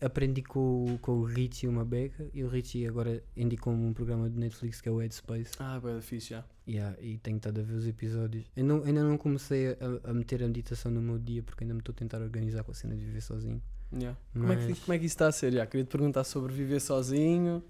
[0.00, 4.28] aprendi com, o- com o Richie uma beca e o Richie agora indicou-me um programa
[4.30, 6.44] de Netflix que é o Headspace Ah, boa, fixe já.
[6.68, 8.44] yeah, e tenho estado a ver os episódios.
[8.56, 11.74] Eu não, ainda não comecei a, a meter a meditação no meu dia porque ainda
[11.74, 13.60] me estou a tentar organizar com a cena de viver sozinho.
[13.92, 14.18] Yeah.
[14.32, 15.52] Como, é que, Mas- como é que isso está a ser?
[15.68, 17.62] Queria te perguntar sobre viver sozinho.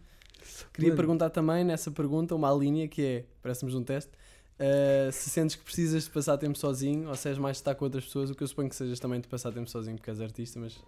[0.73, 0.97] Queria Mano.
[0.97, 4.11] perguntar também nessa pergunta uma linha que é, parece-nos um teste,
[4.59, 7.75] uh, se sentes que precisas de passar tempo sozinho ou se és mais de estar
[7.75, 10.11] com outras pessoas, o que eu suponho que sejas também de passar tempo sozinho porque
[10.11, 10.79] és artista, mas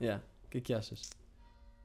[0.00, 0.22] yeah.
[0.54, 1.10] O que é que achas?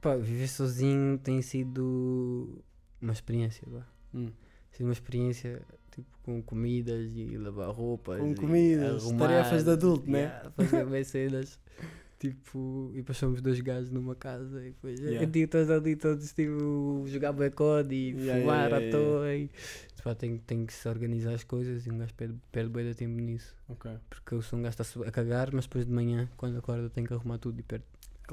[0.00, 2.62] Pá, viver sozinho tem sido
[3.02, 3.84] uma experiência, vá.
[4.14, 4.26] Hum.
[4.70, 8.20] Tem sido uma experiência tipo, com comidas e lavar roupas.
[8.20, 10.40] Com comidas, arrumar, tarefas de adulto, né?
[10.56, 11.58] Fazer bem cenas.
[12.20, 15.22] Tipo, e depois somos dois gajos numa casa e depois Yeah.
[15.22, 15.50] yeah.
[15.50, 19.34] todos ali, todos tipo, jogar bacode e Yeah, fumar yeah, à toa.
[19.34, 19.50] E,
[20.04, 22.94] pá, tem, tem que se organizar as coisas e um gajo perde, perde bem de
[22.94, 23.56] tempo nisso.
[23.70, 23.90] Ok.
[24.10, 27.14] Porque eu sou um gajo a cagar, mas depois de manhã, quando acorda, tenho que
[27.14, 27.86] arrumar tudo e perde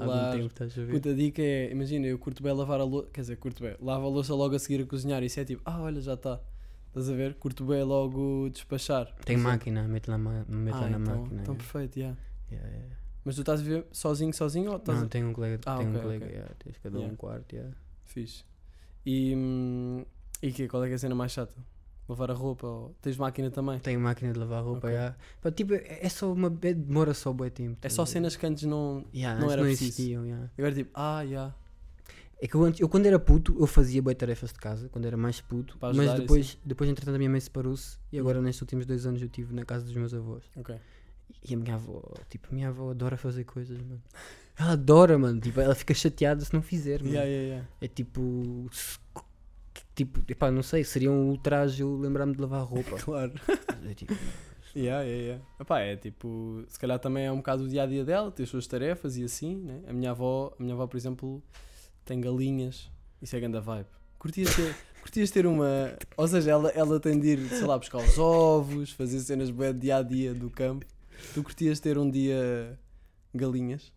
[0.06, 0.32] Claro.
[0.36, 0.92] tempo, estás a ver?
[0.92, 4.06] Puta dica é, imagina, eu curto bem lavar a louça, quer dizer, curto bem, lavo
[4.06, 6.40] a louça logo a seguir a cozinhar, isso é tipo, ah, olha, já está.
[6.88, 7.34] Estás a ver?
[7.34, 9.14] Curto bem logo despachar.
[9.24, 11.42] Tem máquina, mete lá, mete Ah, lá na então, máquina.
[11.42, 11.56] então yeah.
[11.56, 12.18] perfeito, yeah.
[12.50, 12.96] Yeah, yeah.
[13.24, 15.08] Mas tu estás a viver sozinho, sozinho ou estás Não, a...
[15.08, 16.36] tenho um colega, Ah, tenho ok, um colega, ok.
[16.36, 17.74] yeah, tens cada um um quarto, yeah.
[18.04, 18.42] Fixe.
[19.04, 20.04] E, hum,
[20.42, 21.52] e que, qual é que é a cena mais chata?
[22.08, 22.66] Lavar a roupa?
[22.66, 22.94] Ou...
[23.02, 23.78] Tens máquina também?
[23.80, 24.90] Tenho máquina de lavar roupa, Ok.
[24.90, 25.16] yeah.
[25.42, 26.48] Pá, tipo, é é só uma.
[26.62, 27.76] é- demora só bué tempo.
[27.82, 29.04] É só a cenas que antes não...
[29.14, 30.50] Yeah, não antes era não existiam, yeah.
[30.56, 31.54] Agora tipo, ah, já.
[32.40, 35.04] É que eu, antes, eu quando era puto, eu fazia bem tarefas de casa, quando
[35.06, 36.20] era mais puto, mas ajudar, Hum.
[36.20, 39.52] depois, depois entretanto a minha mãe separou-se e agora nestes últimos dois anos eu estive
[39.54, 40.44] na casa dos meus avós.
[40.56, 40.76] Ok.
[41.48, 44.00] E a minha avó, tipo, a minha avó adora fazer coisas, mano.
[44.58, 47.12] Ela adora, mano, tipo, ela fica chateada se não fizer, mano.
[47.12, 47.68] Yeah, yeah, yeah.
[47.80, 48.66] É tipo.
[49.98, 52.96] Tipo, epá, não sei, seria um ultraje eu lembrar-me de lavar roupa.
[53.02, 53.32] Claro.
[53.84, 54.14] É tipo,
[54.76, 55.44] Yeah, yeah, yeah.
[55.58, 58.44] Epá, é tipo, se calhar também é um bocado o dia a dia dela, tem
[58.44, 59.82] as suas tarefas e assim, né?
[59.88, 61.42] A minha avó, a minha avó, por exemplo,
[62.04, 62.88] tem galinhas,
[63.20, 63.88] isso é grande vibe.
[64.20, 65.96] Curtias ter, curtias ter uma.
[66.16, 69.72] Ou seja, ela, ela tem de ir, sei lá, buscar os ovos, fazer cenas de
[69.72, 70.86] dia a dia do campo.
[71.34, 72.78] Tu curtias ter um dia
[73.34, 73.92] galinhas?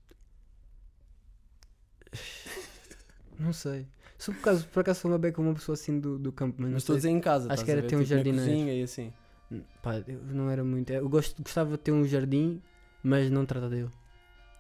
[3.38, 3.86] não sei.
[4.22, 6.66] Só por acaso, por acaso sou uma beca uma pessoa assim do, do campo, mas,
[6.66, 8.74] Mas não estou a dizer em casa, Acho que era ter um Tipo, na cozinha
[8.74, 9.12] e assim.
[9.52, 10.92] se- Pá, eu não era muito.
[10.94, 12.62] Eu gosto, gostava de ter um jardim,
[13.04, 13.90] mas não trata dele.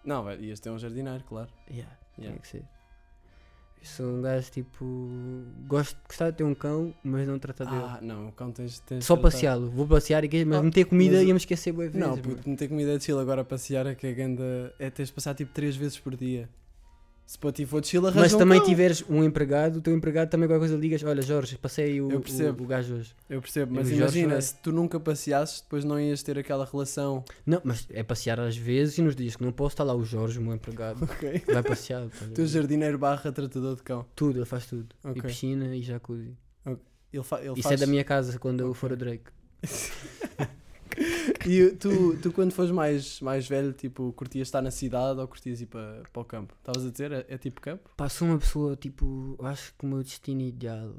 [0.03, 1.49] Não, velho, ias ter um jardineiro, claro.
[1.69, 2.31] Yeah, Yeah.
[2.31, 2.63] Tinha que ser.
[3.81, 4.83] Eu sou um gajo tipo.
[5.67, 7.77] Gosto, gostava de ter um cão, mas não trata dele.
[7.83, 9.31] Ah, não, o cão tens, tens Só tratar.
[9.31, 9.69] passeá-lo.
[9.69, 10.45] Vou passear e?
[10.45, 11.99] Mas Ah, meter comida mas- ia-me esquecer boa vezes.
[12.07, 15.13] Não, puto, meter comida de chill agora passear é que a ganda é teres de
[15.13, 16.49] passar tipo 3 vezes por dia.
[17.31, 18.67] Se para ti for de arranja Mas um também cão.
[18.67, 22.17] tiveres um empregado, o teu empregado também qualquer coisa ligas, olha Jorge, passei o, Eu
[22.17, 22.61] o, percebo.
[22.61, 23.15] o gajo hoje.
[23.29, 26.65] Eu percebo, mas o Jorge imagina, se tu nunca passeasses, depois não ias ter aquela
[26.69, 27.23] relação.
[27.45, 30.03] Não, mas é passear às vezes e nos dias que não posso, está lá o
[30.03, 31.41] Jorge, o meu empregado, Ok.
[31.47, 32.01] vai passear.
[32.03, 32.47] a Tu ver?
[32.47, 34.05] jardineiro barra tratador de cão.
[34.13, 34.93] Tudo, ele faz tudo.
[35.01, 35.21] Ok.
[35.23, 36.35] E piscina e jacuzzi.
[37.13, 37.79] Ele, fa ele Isso faz...
[37.81, 39.31] é da minha casa quando eu for a Drake.
[41.45, 45.61] E tu, tu quando fores mais, mais velho, tipo, curtias estar na cidade ou curtias
[45.61, 46.55] ir para, para o campo?
[46.59, 47.11] Estavas a dizer?
[47.11, 47.89] É, é tipo campo?
[47.95, 49.37] Pá, sou uma pessoa tipo.
[49.43, 50.95] Acho que o meu destino ideal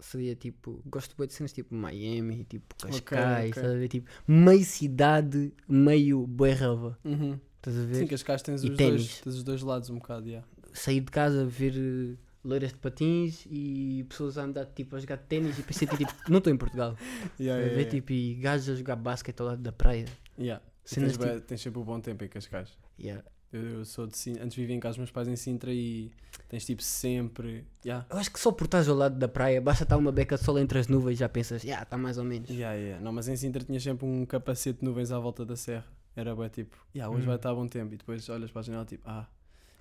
[0.00, 0.82] seria tipo.
[0.86, 3.50] Gosto bem de cenas tipo Miami, tipo Cascais, ok.
[3.50, 3.88] estás a ver?
[3.88, 6.98] Tipo, meio cidade, meio berrava.
[7.04, 7.38] Uhum.
[7.56, 7.94] Estás a ver?
[7.96, 10.46] Sim, Cascais tens E os, dois, tens os dois lados um bocado, yeah.
[10.72, 15.58] Sair de casa, ver loiras de patins e pessoas a andar tipo a jogar ténis
[15.58, 16.96] e pensei tipo, não estou em Portugal.
[17.38, 17.90] Yeah, yeah, ver yeah.
[17.90, 20.06] tipo e gajos a jogar basquete ao lado da praia.
[20.38, 20.62] Yeah.
[20.84, 22.70] Cenas tens, bué- tens sempre o bom tempo em Cascais.
[22.98, 23.24] Yeah.
[23.52, 26.10] Eu, eu sou de Sintra, antes vivia em casa dos meus pais em Sintra e
[26.48, 27.64] tens tipo sempre.
[27.84, 28.06] Yeah.
[28.10, 30.44] Eu acho que só por estás ao lado da praia, basta estar uma beca de
[30.44, 32.48] sol entre as nuvens e já pensas, já, está mais ou menos.
[32.50, 33.02] Yeah, yeah.
[33.04, 35.86] Não, mas em Sintra tinha sempre um capacete de nuvens à volta da serra.
[36.14, 37.26] Era bué tipo, yeah, hoje Hum.
[37.26, 37.92] vai estar bom tempo.
[37.92, 39.26] E depois olhas para a janela tipo, ah.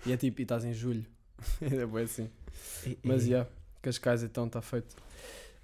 [0.06, 1.06] E é tipo, e estás em julho.
[1.62, 2.30] Era bué assim.
[2.86, 3.50] E- Mas e- já, yeah,
[3.82, 4.96] Cascais então está feito.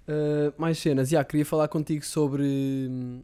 [0.08, 2.42] Uh, mais cenas, já, queria falar contigo sobre.
[2.90, 3.22] hum,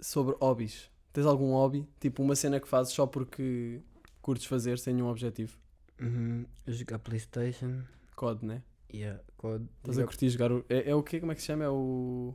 [0.00, 0.90] sobre hobbies.
[1.12, 1.88] Tens algum hobby?
[1.98, 3.80] Tipo, uma cena que fazes só porque
[4.22, 5.56] curtes fazer sem nenhum objetivo?
[6.00, 7.82] Uhum, jogar Playstation.
[8.14, 8.62] COD, né?
[8.92, 9.64] Yeah, COD.
[9.78, 10.64] Estás a jogar- curtir jogar o.
[10.68, 11.18] É, é o quê?
[11.20, 11.64] Como é que se chama?
[11.64, 12.34] É o.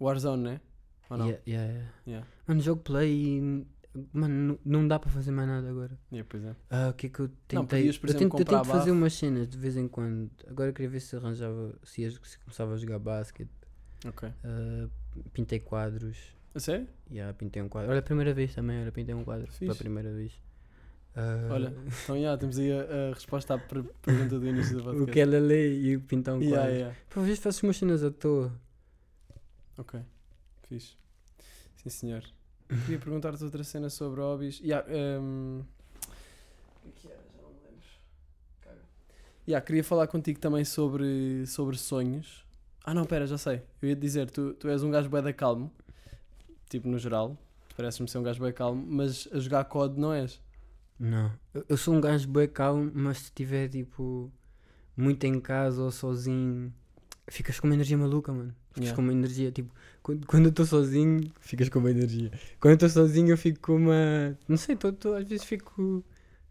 [0.00, 0.60] Warzone, né?
[1.10, 1.26] Ou não?
[1.26, 1.92] Yeah, yeah, yeah.
[2.06, 2.26] Yeah.
[2.46, 3.66] Mano, jogo play e.
[4.12, 5.98] Mano, não- não dá para fazer mais nada agora.
[6.12, 6.54] Yeah, pois é.
[6.70, 7.58] Ah, o que é que eu tentei?
[7.58, 10.30] Não, podias, por eu, exemplo, tento, eu tento fazer umas cenas de vez em quando.
[10.46, 13.50] Agora eu queria ver se arranjava, se, ia- se começava a jogar basquete.
[14.06, 14.28] Ok.
[14.44, 14.88] Ah,
[15.32, 16.16] pintei quadros.
[16.54, 16.86] A sério?
[17.10, 17.90] Yeah, pintei um quadro.
[17.90, 19.46] Olha, a primeira vez também, olha, pintei um quadro.
[19.48, 19.60] Fixe.
[19.60, 20.32] Pela primeira vez.
[21.16, 21.74] Ah, Olha,
[22.04, 25.12] então já, temos aí a, a resposta à per- pergunta do início do o podcast.
[25.12, 26.74] que ela lê e o pintar um Yeah, quadro.
[26.76, 26.96] yeah.
[27.10, 28.52] Por vezes faço umas cenas à toa.
[29.76, 30.00] Ok,
[30.68, 30.96] fixe.
[31.76, 32.22] Sim, senhor.
[32.68, 34.60] Queria perguntar-te outra cena sobre hobbies.
[34.60, 34.86] Yeah,
[35.20, 35.64] um...
[36.84, 37.16] O que era?
[37.16, 37.86] Já não me lembro.
[38.60, 38.80] Caga.
[39.46, 42.44] Yeah, queria falar contigo também sobre, sobre sonhos.
[42.84, 43.62] Ah, não, pera, já sei.
[43.82, 45.70] Eu ia te dizer, tu, tu és um gajo bué da calmo,
[46.68, 47.36] tipo no geral.
[47.68, 50.40] Tu Pareces-me ser um gajo bué calmo, mas a jogar COD não és.
[50.98, 51.32] Não.
[51.68, 54.32] Eu, sou um gajo bem calmo, mas se estiver tipo
[54.96, 56.74] muito em casa ou sozinho,
[57.28, 58.54] ficas com uma energia maluca, mano.
[58.70, 58.96] Ficas Yeah.
[58.96, 59.72] com uma energia, tipo,
[60.08, 62.30] quando, quando eu estou sozinho, ficas com uma energia.
[62.60, 64.38] Quando eu estou sozinho, eu fico com uma.
[64.48, 66.04] Não sei, tô, tô- às vezes fico.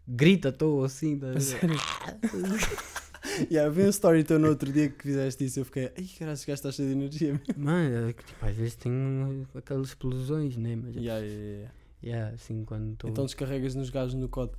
[0.06, 1.18] Grita à toa assim.
[1.18, 1.76] tá a A sério?
[3.50, 6.08] yeah, eu vi um story teu no outro dia que fizeste isso eu fiquei, ai
[6.18, 7.40] caralho, este gajo está cheio de energia.
[7.56, 10.76] Mano, é tipo, às vezes tenho aquelas explosões, né?
[10.76, 11.72] Mas, Yeah, yeah, yeah.
[12.02, 13.10] yeah, assim, quando estou.
[13.10, 14.52] Então descarregas nos gajos no COD.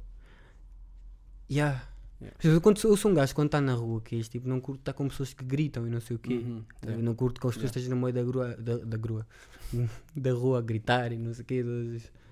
[1.49, 1.81] Yeah.
[2.21, 2.59] Yeah.
[2.61, 4.79] Quando eu sou um gajo quando está na rua, que é este, tipo, não curto
[4.81, 6.33] estar com pessoas que gritam e não sei o quê.
[6.33, 7.03] Uhum, Tá yeah.
[7.03, 7.79] Não curto que as pessoas Yeah.
[7.79, 9.25] estejam no meio da grua, da, da grua,
[10.15, 11.65] da rua a gritar e não sei o quê,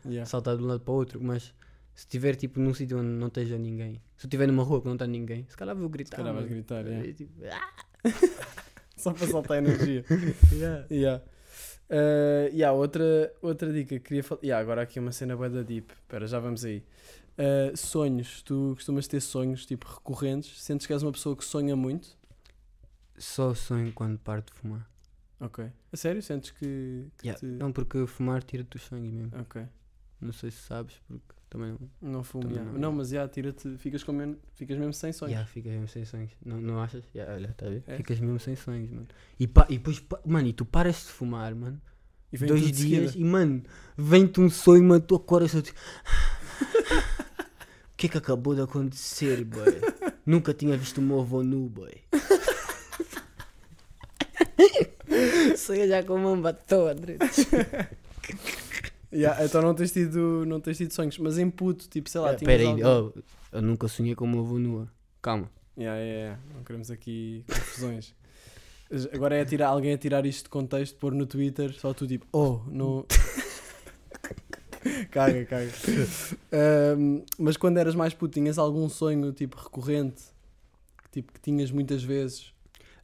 [0.05, 0.25] Yeah.
[0.25, 1.43] saltar de um lado para o outro, mas
[1.95, 4.87] se estiver tipo num sítio onde não esteja ninguém, se eu estiver numa rua que
[4.87, 6.17] não está ninguém, se calhar vou gritar.
[6.17, 7.13] Se calhar vais gritar, Tá ver?
[7.13, 7.73] Tipo, ah,
[8.97, 10.03] Só para soltar energia.
[10.51, 10.85] yeah.
[10.91, 11.23] yeah.
[11.89, 14.41] Uh, yeah, outra, outra dica que queria falar.
[14.43, 15.93] Yeah, agora aqui uma cena bué da deep.
[15.93, 16.83] Espera, já vamos aí.
[17.37, 18.41] Uh, sonhos.
[18.41, 20.61] Tu costumas ter sonhos tipo recorrentes?
[20.61, 22.17] Sentes que és uma pessoa que sonha muito?
[23.17, 24.89] Só sonho quando paro de fumar.
[25.39, 25.65] Ok.
[25.91, 26.21] A sério?
[26.21, 27.39] Sentes que, que Yeah.
[27.39, 27.45] te...
[27.45, 29.31] Não, porque fumar tira-te os sonhos mesmo.
[29.39, 29.63] Ok.
[30.19, 32.11] Não sei se sabes, porque também não.
[32.11, 32.43] Não fumo.
[32.43, 32.71] Também yeah.
[32.71, 32.97] não, Não, yeah.
[32.97, 33.77] mas já, tira-te.
[33.77, 34.35] Ficas, com men...
[34.55, 35.31] ficas mesmo sem sonhos.
[35.31, 36.31] Yeah, ficas mesmo sem sonhos.
[36.43, 37.03] Não, não achas?
[37.13, 37.83] Yeah, olha, tá a ver?
[37.85, 37.97] É?
[37.97, 39.07] Ficas mesmo sem sonhos, mano.
[39.39, 41.79] E, pa, e depois, pa- mano, e tu paras de fumar, mano.
[42.31, 43.63] E vem dois dias e mano,
[43.95, 45.73] vem-te um sonho, mano, tu acordas tu
[47.97, 49.65] que é que acabou de acontecer, boy?
[50.25, 51.91] Nunca tinha visto o meu avô nu, boy.
[55.57, 57.17] Sonha já com a mão bateu, André.
[59.11, 61.17] Yeah, então não tens, tido, não tens tido sonhos.
[61.17, 64.27] Mas em puto, tipo, sei lá, Espera aí, algum- oh, eu nunca sonhei com o
[64.27, 64.87] meu avô nua.
[65.21, 65.49] Calma.
[65.77, 66.39] Yeah, yeah, yeah.
[66.53, 68.15] Não queremos aqui confusões.
[69.13, 72.25] Agora é tirar, alguém a tirar isto de contexto, pôr no Twitter, só tu tipo,
[72.31, 73.05] oh, não.
[75.11, 75.71] caga, caga.
[76.51, 80.23] Ahm, mas quando eras mais puto, tinhas algum sonho tipo recorrente?
[81.03, 82.51] Que, tipo, que tinhas muitas vezes?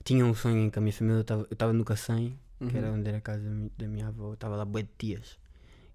[0.03, 1.25] Tinha um sonho em que a minha família.
[1.29, 2.71] Eu estava no Cacém, que Uhum.
[2.77, 4.29] era onde era a casa da mi- da minha avó.
[4.29, 5.37] Eu estava lá bué de tias.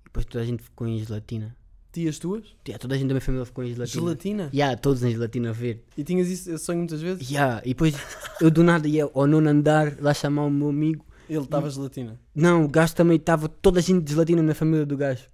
[0.01, 1.55] E depois toda a gente ficou em gelatina.
[1.93, 2.45] Tias tuas?
[2.67, 4.03] Yeah, toda a gente da minha família ficou em gelatina.
[4.03, 4.51] Gelatina?
[4.53, 5.83] Yeah, todos em gelatina verde.
[5.97, 7.29] E tinhas isso, esse sonho muitas vezes?
[7.31, 7.95] Yeah, e depois
[8.41, 11.05] eu do nada ia ao nono andar lá chamar o meu amigo.
[11.29, 12.19] Ele estava gelatina.
[12.35, 15.25] Não, o gajo também estava toda a gente de gelatina na família do gajo.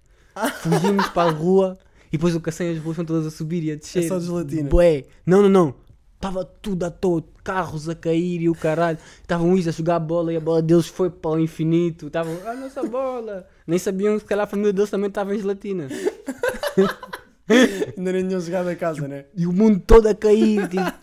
[0.61, 3.71] Fugimos para a rua e depois o cacém as ruas são todas a subir e
[3.71, 4.05] a descer.
[4.05, 4.69] É só de gelatina.
[4.69, 5.05] Bué.
[5.25, 5.75] Não, não, não.
[6.15, 8.97] Estava tudo à toa, carros a cair e o caralho.
[9.21, 12.07] Estavam uns a jogar bola e a bola deles foi para o infinito.
[12.07, 13.47] Estavam, a nossa bola.
[13.67, 15.87] Nem sabiam que se calhar a família deles também estava em gelatina.
[17.97, 19.25] Ainda nem tinham chegado a casa, né?
[19.35, 20.67] E o mundo todo a cair.
[20.67, 20.93] tipo.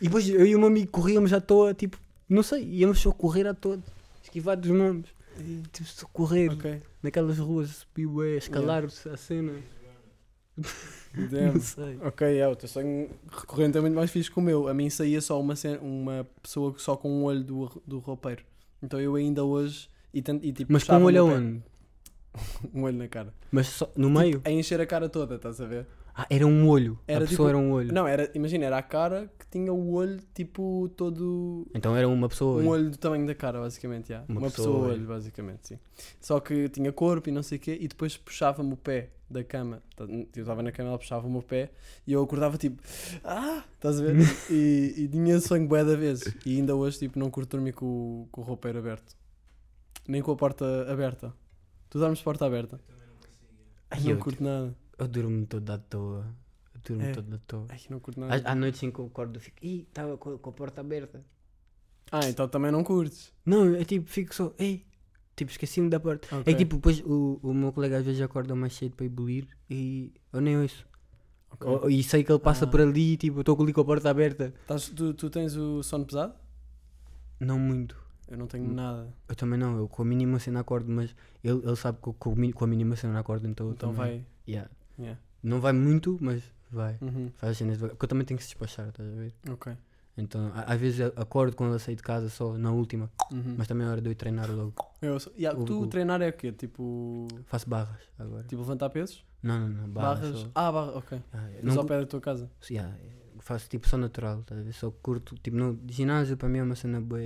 [0.00, 3.10] E depois eu e o meu amigo corríamos à toa, tipo, não sei, íamos só
[3.10, 3.78] correr à toa,
[4.22, 4.70] esquivar dos
[5.44, 5.68] mamos.
[5.72, 6.82] Tipo, só correr Ok.
[7.02, 9.52] naquelas ruas, subir, bué, escalar a cena.
[11.30, 11.52] Damn.
[11.54, 11.98] Não sei.
[12.02, 14.68] Ok, é, o teu sonho recorrente é muito mais fixe que o meu.
[14.68, 18.42] A mim saía só uma, cena- uma pessoa só com um olho do, do roupeiro.
[18.82, 19.88] Então eu ainda hoje.
[20.12, 21.34] E, tant- e, tipo, Mas com puxava um olho no pé.
[21.36, 21.62] aonde?
[22.74, 23.34] um olho na cara.
[23.52, 24.40] Mas só no meio?
[24.44, 25.86] A encher a cara toda, estás a ver?
[26.20, 26.98] Ah, era um olho.
[27.06, 27.94] Era a pessoa tipo- era um olho.
[27.94, 31.64] Não, era, imagina, era a cara que tinha o olho tipo todo.
[31.72, 32.60] Então era uma pessoa.
[32.60, 34.24] Um olho do tamanho da cara, basicamente, já.
[34.28, 34.92] Uma Uma, pessoa pessoa, olho.
[34.94, 35.78] olho, basicamente, sim.
[36.20, 39.44] Só que tinha corpo e não sei o quê, e depois puxava-me o pé da
[39.44, 39.80] cama.
[39.94, 41.70] Tá- Eu estava na cama, ela puxava-me o pé
[42.04, 42.82] e eu acordava tipo,
[43.22, 44.16] ah, estás a ver?
[44.50, 46.34] e, e tinha sonho bué da vezes.
[46.44, 49.16] E ainda hoje, tipo, não curto dormir com, o- com o roupeiro aberto.
[50.08, 51.32] Nem com a porta aberta.
[51.88, 52.80] Tu dormes porta aberta?
[53.88, 54.74] Ai, não eu, curto nada.
[54.98, 56.26] Eu durmo todo à toa.
[56.74, 57.12] Eu durmo É.
[57.12, 57.66] todo à toa.
[57.70, 58.42] Ai, não curto nada.
[58.48, 59.56] À, à noite sim que eu acordo eu fico.
[59.64, 61.24] Ih, estava com, com a porta aberta.
[62.10, 63.32] Ah, então também não curtes.
[63.44, 64.52] Não, é tipo, fico só.
[64.58, 64.86] Ei,
[65.36, 66.26] tipo, esqueci-me da porta.
[66.40, 69.10] É que tipo, depois o, o meu colega às vezes acorda mais cedo para ir
[69.10, 70.86] bolir e eu nem ouço.
[71.50, 71.68] Ok.
[71.68, 72.68] Ou- E sei que ele passa Ah.
[72.68, 74.54] por ali e tipo, eu estou ali com a porta aberta.
[74.62, 76.34] Estás- tu, tu tens o sono pesado?
[77.40, 77.96] Não muito.
[78.26, 79.12] Eu não tenho nada.
[79.28, 82.12] Eu também não, eu com a mínima cena acordo, mas ele, ele sabe que eu
[82.14, 82.34] com,
[82.64, 84.26] a mínima cena acordo, então eu Então também- vai.
[84.46, 84.70] Yeah.
[84.98, 85.18] Yeah.
[85.42, 86.96] Não vai muito, mas vai.
[87.00, 87.30] Uhum.
[87.36, 87.94] Faz as cenas devagar.
[87.96, 89.32] Porque eu também tenho que se despachar, estás a ver?
[89.50, 89.72] Ok.
[90.16, 93.54] Então, às vezes acordo quando eu saio de casa só na última, Uhum.
[93.56, 94.74] mas também é hora de eu treinar logo.
[95.00, 96.50] Eu sou- Yeah, o- tu o- treinar é o quê?
[96.50, 97.28] Tipo.
[97.46, 98.42] Faço barras agora.
[98.42, 99.24] Tipo levantar pesos?
[99.40, 100.18] Não, não, não, barras.
[100.20, 100.40] Barras?
[100.40, 100.50] só.
[100.56, 101.22] Ah, barra, ok.
[101.32, 102.50] Ah, Mas não ao pé da tua casa.
[102.68, 102.92] yeah,
[103.38, 104.72] faço tipo só natural, estás a ver?
[104.72, 107.20] Só curto, tipo, não, ginásio para mim é uma cena boa.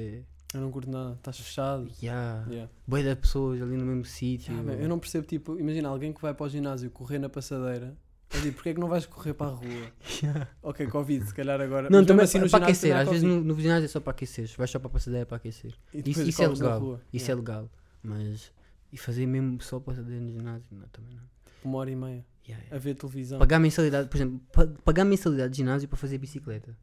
[0.55, 1.15] Eu não curto nada.
[1.15, 1.89] Estás fechado.
[2.03, 2.45] Yeah.
[2.49, 2.71] Yeah.
[2.87, 4.55] Boa de pessoas ali no mesmo sítio.
[4.59, 7.29] Ah, bem, eu não percebo, tipo, imagina alguém que vai para o ginásio correr na
[7.29, 7.97] passadeira.
[8.35, 9.93] Eu digo, porquê é que não vais correr para a rua?
[10.23, 10.49] Yeah.
[10.63, 11.89] Ok, Covid, se calhar agora.
[11.91, 12.97] Não, Mas também assim, no para ginásio aquecer.
[12.97, 14.51] Às vezes no, no ginásio é só para aquecer.
[14.57, 15.75] Vais só para a passadeira para aquecer.
[15.93, 17.01] Isso, isso é legal.
[17.13, 17.33] Isso Yeah.
[17.33, 17.71] é legal.
[18.03, 18.53] Mas.
[18.93, 20.65] E fazer mesmo só passadeira no ginásio?
[20.71, 21.23] Não, também não.
[21.65, 22.25] Uma hora e meia.
[22.47, 22.77] Yeah, yeah.
[22.77, 23.39] A ver televisão.
[23.39, 26.77] Pagar mensalidade, por exemplo, pa- pagar mensalidade de ginásio para fazer bicicleta.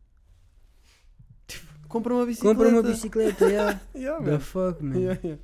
[1.90, 2.56] Compra uma bicicleta.
[2.56, 3.82] Compra uma bicicleta, yeah.
[3.96, 4.40] Yeah, The man.
[4.40, 4.98] fuck, man.
[4.98, 5.42] Yeah, yeah.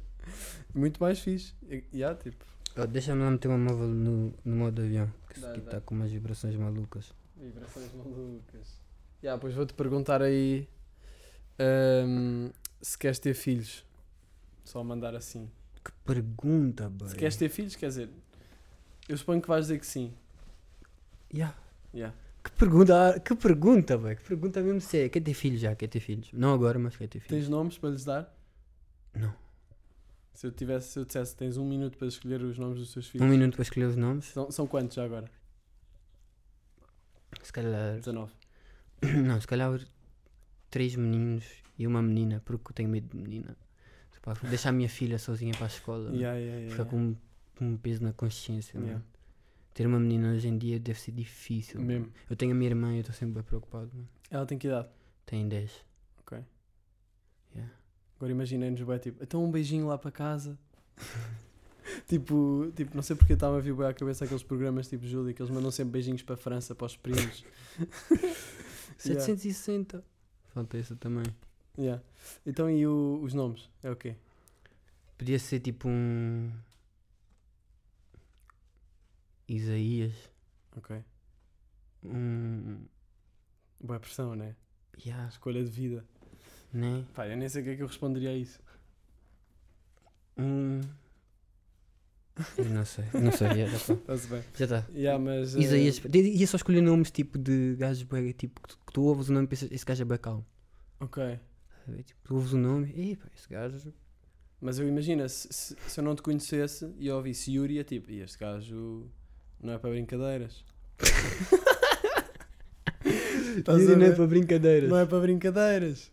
[0.74, 1.54] Muito mais fixe.
[1.94, 2.46] Yeah, tipo.
[2.78, 5.12] Oh, Deixa-me lá meter o móvel no, no modo avião.
[5.30, 7.14] Que isso aqui está com umas vibrações malucas.
[7.38, 8.80] Vibrações malucas.
[9.24, 10.68] Yeah, pois vou-te perguntar aí
[11.58, 12.50] ahm,
[12.82, 13.86] se queres ter filhos.
[14.64, 15.50] Só mandar assim.
[15.84, 17.08] Que pergunta, boy.
[17.10, 18.10] Se queres ter filhos, quer dizer,
[19.08, 20.14] eu suponho que vais dizer que sim.
[21.34, 21.56] Yeah.
[21.94, 22.16] Yeah.
[22.46, 24.16] Que pergunta, que pergunta, boy.
[24.16, 25.10] Que pergunta mesmo séria.
[25.10, 25.76] Quer ter filhos já?
[25.76, 26.30] Quer ter filhos?
[26.32, 27.44] Não agora, mas quer ter filhos.
[27.44, 28.32] Tens nomes para lhes dar?
[29.16, 29.34] Não.
[30.32, 33.08] Se eu, tivesse, se eu dissesse tens um minuto para escolher os nomes dos teus
[33.08, 33.26] filhos.
[33.26, 34.26] Um minuto para escolher os nomes.
[34.26, 35.28] São, são quantos já agora?
[37.42, 37.96] Se calhar.
[37.96, 38.32] 19.
[39.26, 39.80] Não, se calhar
[40.70, 41.46] três meninos
[41.80, 43.58] e uma menina, porque eu tenho medo de menina.
[44.22, 46.12] Pá, deixar a minha filha sozinha para a escola.
[46.12, 47.16] Yeah, yeah, yeah, Ficar com um,
[47.60, 48.78] um peso na consciência.
[48.78, 48.94] Yeah.
[48.94, 49.14] mano.
[49.76, 51.80] Ter uma menina hoje em dia deve ser difícil.
[51.82, 52.10] Mesmo.
[52.30, 53.92] Eu tenho a minha irmã e eu estou sempre bem preocupado.
[53.94, 54.08] mano.
[54.32, 54.88] Ela tem que idade?
[55.26, 55.70] Tem 10.
[56.22, 56.40] Ok.
[57.54, 57.74] Yeah.
[58.16, 60.58] Agora imaginei-nos bem, tipo, então um beijinho lá para casa.
[62.08, 65.34] tipo, tipo, não sei porque estava a vir bem à cabeça aqueles programas tipo Júlia,
[65.34, 67.44] que eles mandam sempre beijinhos para a França, para os primos.
[68.98, 70.04] 760.
[70.54, 71.26] Falta essa também.
[71.78, 72.02] Yeah.
[72.46, 73.70] Então e o- os nomes?
[73.84, 74.16] É o quê?
[75.18, 76.50] Podia ser tipo um.
[79.48, 80.14] Isaías.
[80.76, 81.04] Ok.
[82.04, 82.86] Um.
[83.82, 84.56] Boa pressão, né?
[85.06, 86.06] Yeah, Escolha de vida.
[86.74, 87.06] né?
[87.14, 88.60] Pá, eu nem sei o que é que eu responderia a isso.
[90.38, 90.82] Um.
[92.58, 93.94] Eu não sei, não sei, já está.
[93.94, 94.44] Está-se bem.
[94.56, 94.86] Já está.
[94.94, 95.56] Yeah, mas.
[95.56, 99.04] eh, Isaías, ia só escolher nomes tipo de gajos bué, tipo que tu, que tu
[99.04, 100.46] ouves o nome e pensas, esse gajo é bem calmo.
[101.00, 101.40] Ok.
[102.04, 103.94] Tipo, tu ouves o nome e pá, esse gajo.
[104.60, 108.10] Mas eu imagino, se, se, se eu não te conhecesse e ouvisse Yuri, é tipo,
[108.12, 109.10] e este gajo
[109.62, 110.63] não é para brincadeiras.
[113.68, 114.89] Yuri não é para brincadeiras.
[114.89, 116.12] Não é para brincadeiras.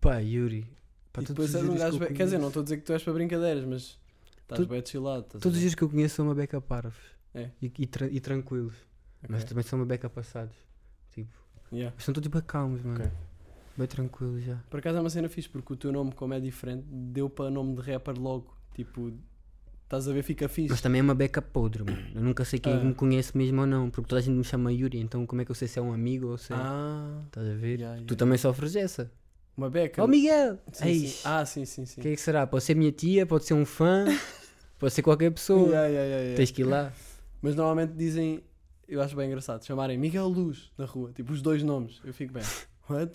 [0.00, 0.66] Pá, Yuri.
[1.12, 1.98] Pá, e depois és um que gajo.
[1.98, 3.98] bem- Quer dizer, não estou a dizer que tu és para brincadeiras, mas
[4.42, 5.24] estás Tu- bem chillado.
[5.24, 6.98] Todos os dias que eu conheço são uma beca parvos.
[7.34, 7.50] É.
[7.60, 8.74] E, e, tra- e tranquilos.
[9.28, 9.48] Mas Ok.
[9.50, 10.54] também são uma beca passados.
[11.12, 11.30] Tipo,
[11.72, 11.92] Yeah.
[11.96, 13.00] mas são todos bem calmos, mano.
[13.00, 13.10] Ok.
[13.76, 14.56] Bem tranquilos já.
[14.70, 17.50] Por acaso é uma cena fixe, porque o teu nome, como é diferente, deu para
[17.50, 18.54] nome de rapper logo.
[18.74, 19.12] Tipo,
[19.98, 20.70] estás a ver, fica fixe.
[20.70, 21.98] Mas também é uma beca podre, mano.
[22.14, 22.84] Eu nunca sei quem que Ah.
[22.88, 23.90] me conhece mesmo ou não.
[23.90, 25.82] Porque toda a gente me chama Yuri, então como é que eu sei se é
[25.82, 26.56] um amigo ou se é.
[26.58, 27.80] Ah, Estás a ver?
[27.80, 28.16] yeah, Tu yeah.
[28.16, 29.10] também sofres essa.
[29.56, 30.02] uma beca.
[30.02, 30.58] Ó Miguel!
[30.72, 31.20] Sim, Ei, sim.
[31.24, 32.00] Ah, sim, sim, sim.
[32.00, 32.46] Quem é que será?
[32.46, 34.04] Pode ser minha tia, pode ser um fã,
[34.78, 35.68] pode ser qualquer pessoa.
[35.68, 36.36] Yeah.
[36.36, 36.92] Tens que ir lá.
[37.40, 38.42] Mas normalmente dizem,
[38.88, 42.00] eu acho bem engraçado, chamarem Miguel Luz na rua, tipo os dois nomes.
[42.04, 42.42] Eu fico bem.
[42.90, 43.12] What?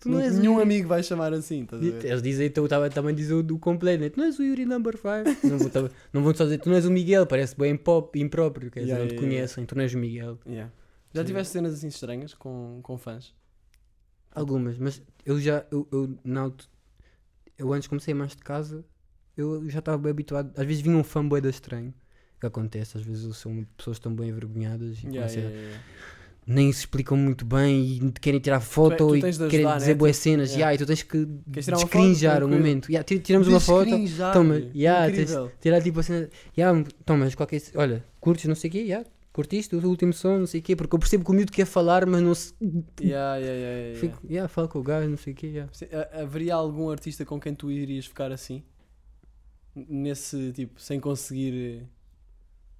[0.00, 2.04] Tu não és Nenhum amigo vai chamar assim, estás a ver?
[2.04, 4.10] Eles dizem, então estava também a dizer o do completo, né?
[4.10, 5.46] Tu não és o Yuri number 5.
[5.48, 8.18] não, vou, tava- não vão só dizer, tu não és o Miguel, parece bem pop,
[8.18, 9.40] impróprio, quer dizer, Yeah, não te yeah, yeah.
[9.46, 10.38] conhecem, tu não és o Miguel.
[11.12, 11.26] Já Sim.
[11.26, 13.32] tiveste cenas assim estranhas com, com fãs?
[14.34, 16.50] Algumas, mas eu já, eu, eu, na
[17.56, 18.84] eu antes comecei mais de casa,
[19.36, 20.50] eu já estava bem habituado.
[20.56, 21.94] Às vezes vinha um fã da estranho.
[22.40, 25.32] Que acontece, às vezes são pessoas tão bem envergonhadas e Yeah,
[26.46, 29.78] nem se explicam muito bem e querem tirar foto tu e tens de querem ajudar,
[29.78, 29.98] dizer né?
[29.98, 30.50] boas Tipo, cenas.
[30.50, 30.58] yeah.
[30.70, 32.60] Yeah, e tu tens que descrinjar o Tranquilo.
[32.60, 32.88] momento.
[32.90, 33.90] Yeah, ti- tiramos uma foto,
[34.32, 36.28] toma, yeah, tens- tirar tipo a cena.
[36.56, 37.62] Yeah, tomas qualquer.
[37.74, 40.76] Olha, curtes não sei o quê, yeah, curtiste o último som, não sei o quê,
[40.76, 42.52] porque eu percebo que o miúdo quer falar, mas não se.
[43.00, 43.98] Yeah, yeah, yeah, yeah.
[44.00, 45.46] Fico, yeah, fala com o gajo, não sei o quê.
[45.46, 45.72] Yeah.
[46.20, 48.62] Haveria algum artista com quem tu irias ficar assim?
[49.74, 51.86] Nesse tipo, sem conseguir.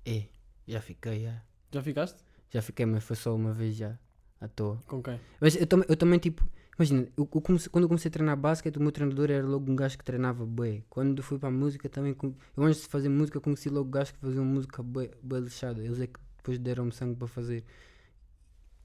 [0.07, 0.23] eh, É,
[0.69, 1.43] já fiquei, yeah.
[1.73, 2.23] Já ficaste?
[2.55, 3.99] Já fiquei, mas foi só uma vez já,
[4.41, 4.79] à toa.
[4.87, 5.21] Com quem?
[5.41, 6.43] Mas eu, também- eu também, tipo,
[6.79, 9.71] imagina, eu, eu comecei- quando eu comecei a treinar basquete, o meu treinador era logo
[9.71, 10.85] um gajo que treinava bem.
[10.89, 12.17] Quando fui para a música, também,
[12.57, 15.83] eu antes de fazer música, conheci logo gajos que faziam música bem, bem lixada.
[15.85, 17.65] Eles é que depois deram-me sangue para fazer.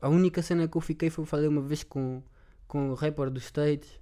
[0.01, 2.21] A única cena que eu fiquei foi fazer uma vez com,
[2.67, 3.99] com o rapper dos States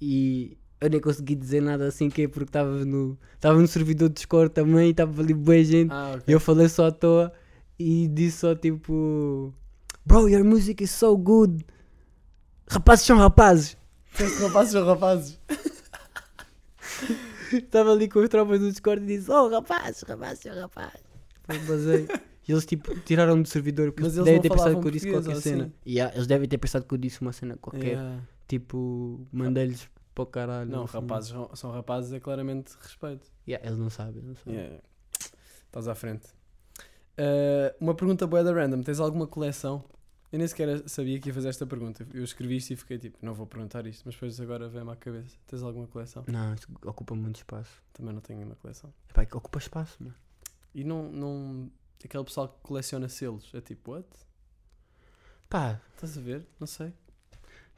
[0.00, 4.14] e eu nem consegui dizer nada assim que é porque estava no, no servidor de
[4.16, 5.90] Discord também e estava ali bem gente.
[5.92, 6.34] Ah, E ok.
[6.34, 7.32] eu falei só à toa
[7.78, 9.52] e disse só tipo
[10.04, 11.64] Bro, your music is so good.
[12.68, 13.76] Rapazes são rapazes.
[14.40, 15.40] Rapazes são rapazes.
[17.52, 21.04] Estava ali com as tropas do Discord e disse Oh rapazes, rapazes são rapazes.
[21.46, 22.08] Basei.
[22.46, 25.36] E eles tipo tiraram do servidor porque eles devem ter pensado que eu disse qualquer
[25.36, 25.64] cena.
[25.64, 25.72] assim?
[25.86, 27.92] Yeah, eles devem ter pensado que eu disse uma cena qualquer.
[27.92, 28.22] Yeah.
[28.46, 30.70] Tipo, mandei-lhes para o caralho.
[30.70, 30.98] Não, assim.
[30.98, 33.26] rapazes são, são rapazes, é claramente respeito.
[33.48, 34.58] Yeah, eles não sabem, não sabem.
[34.58, 34.82] Yeah.
[35.66, 36.28] Estás à frente.
[37.18, 39.84] Uh, uma pergunta boa da random: tens alguma coleção?
[40.32, 42.04] Eu nem sequer sabia que ia fazer esta pergunta.
[42.12, 44.96] Eu escrevi isto e fiquei tipo, não vou perguntar isto, mas depois agora vem-me à
[44.96, 45.36] cabeça.
[45.46, 46.24] Tens alguma coleção?
[46.26, 47.70] Não, ocupa muito espaço.
[47.92, 48.92] Também não tenho nenhuma coleção.
[49.08, 50.14] Epá, que ocupa espaço, mano.
[50.74, 51.70] E não, não.
[52.04, 54.08] Aquele pessoal que coleciona selos é tipo, what?
[55.48, 56.44] Pá, Estás a ver?
[56.58, 56.92] Não sei.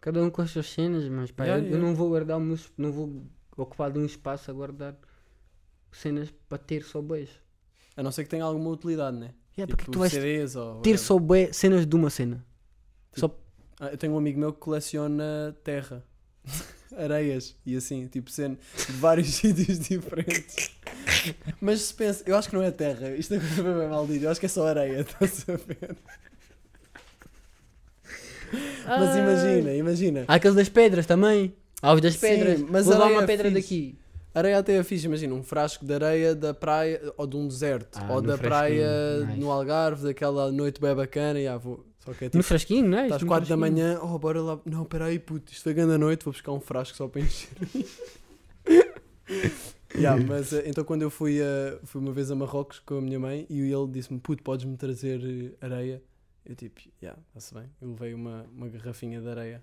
[0.00, 1.88] Cada um com as suas cenas, mas pá, Yeah, eu, eu yeah.
[1.88, 3.22] não vou guardar o meu, não vou
[3.54, 4.96] ocupar de um espaço a guardar
[5.92, 7.38] cenas para ter só beijo.
[7.96, 9.30] A não ser que tenha alguma utilidade, né?
[9.56, 10.80] Yeah, tipo porque tu vais CDs ou.
[10.82, 10.98] ter whatever.
[10.98, 12.44] só bué cenas de uma cena.
[13.78, 16.02] Ah, eu tenho um amigo meu que coleciona terra,
[16.96, 20.70] areias e assim, tipo, cena de vários sítios diferentes.
[21.60, 24.30] Mas se pensa, eu acho que não é terra, isto agora foi bem maldito, eu
[24.30, 25.96] acho que é só areia, estás a ver?
[28.86, 29.18] Mas Ai.
[29.20, 30.24] imagina, imagina.
[30.28, 31.54] Há aqueles das pedras também.
[31.82, 32.60] Há os das Sim, pedras.
[32.62, 33.60] mas Vou levar areia uma é pedra fixe.
[33.62, 33.98] daqui.
[34.38, 37.98] Areia até é fixe, imagina, um frasco de areia da praia ou de um deserto,
[37.98, 39.40] Ah, ou no da fresquinho, praia nice.
[39.40, 41.86] no Algarve, daquela noite bem bacana, e ah, vou.
[42.00, 43.04] Só que é No tipo, frasquinho, não é?
[43.04, 43.58] Estás No 4 da frasquinho.
[43.82, 44.60] manhã, oh, bora lá.
[44.66, 47.48] Não, peraí, puto, isto foi grande a noite, vou buscar um frasco só para encher.
[49.96, 53.00] yeah, mas eh, então quando eu fui, a, fui uma vez a Marrocos com a
[53.00, 56.02] minha mãe e ele disse-me, puto, podes-me trazer eh, areia?
[56.44, 57.64] Eu tipo, yeah, está-se bem.
[57.80, 59.62] Eu levei uma, uma garrafinha de areia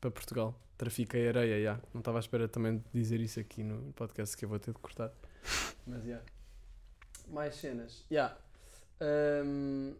[0.00, 0.58] para Portugal.
[0.76, 1.82] Trafiquei areia, yeah.
[1.92, 4.72] Não estava à espera também de dizer isso aqui no podcast que eu vou ter
[4.72, 5.12] de cortar.
[5.86, 6.24] Mas, yeah.
[7.28, 8.04] Mais cenas.
[8.10, 8.36] Yeah.
[9.00, 9.94] Ahm,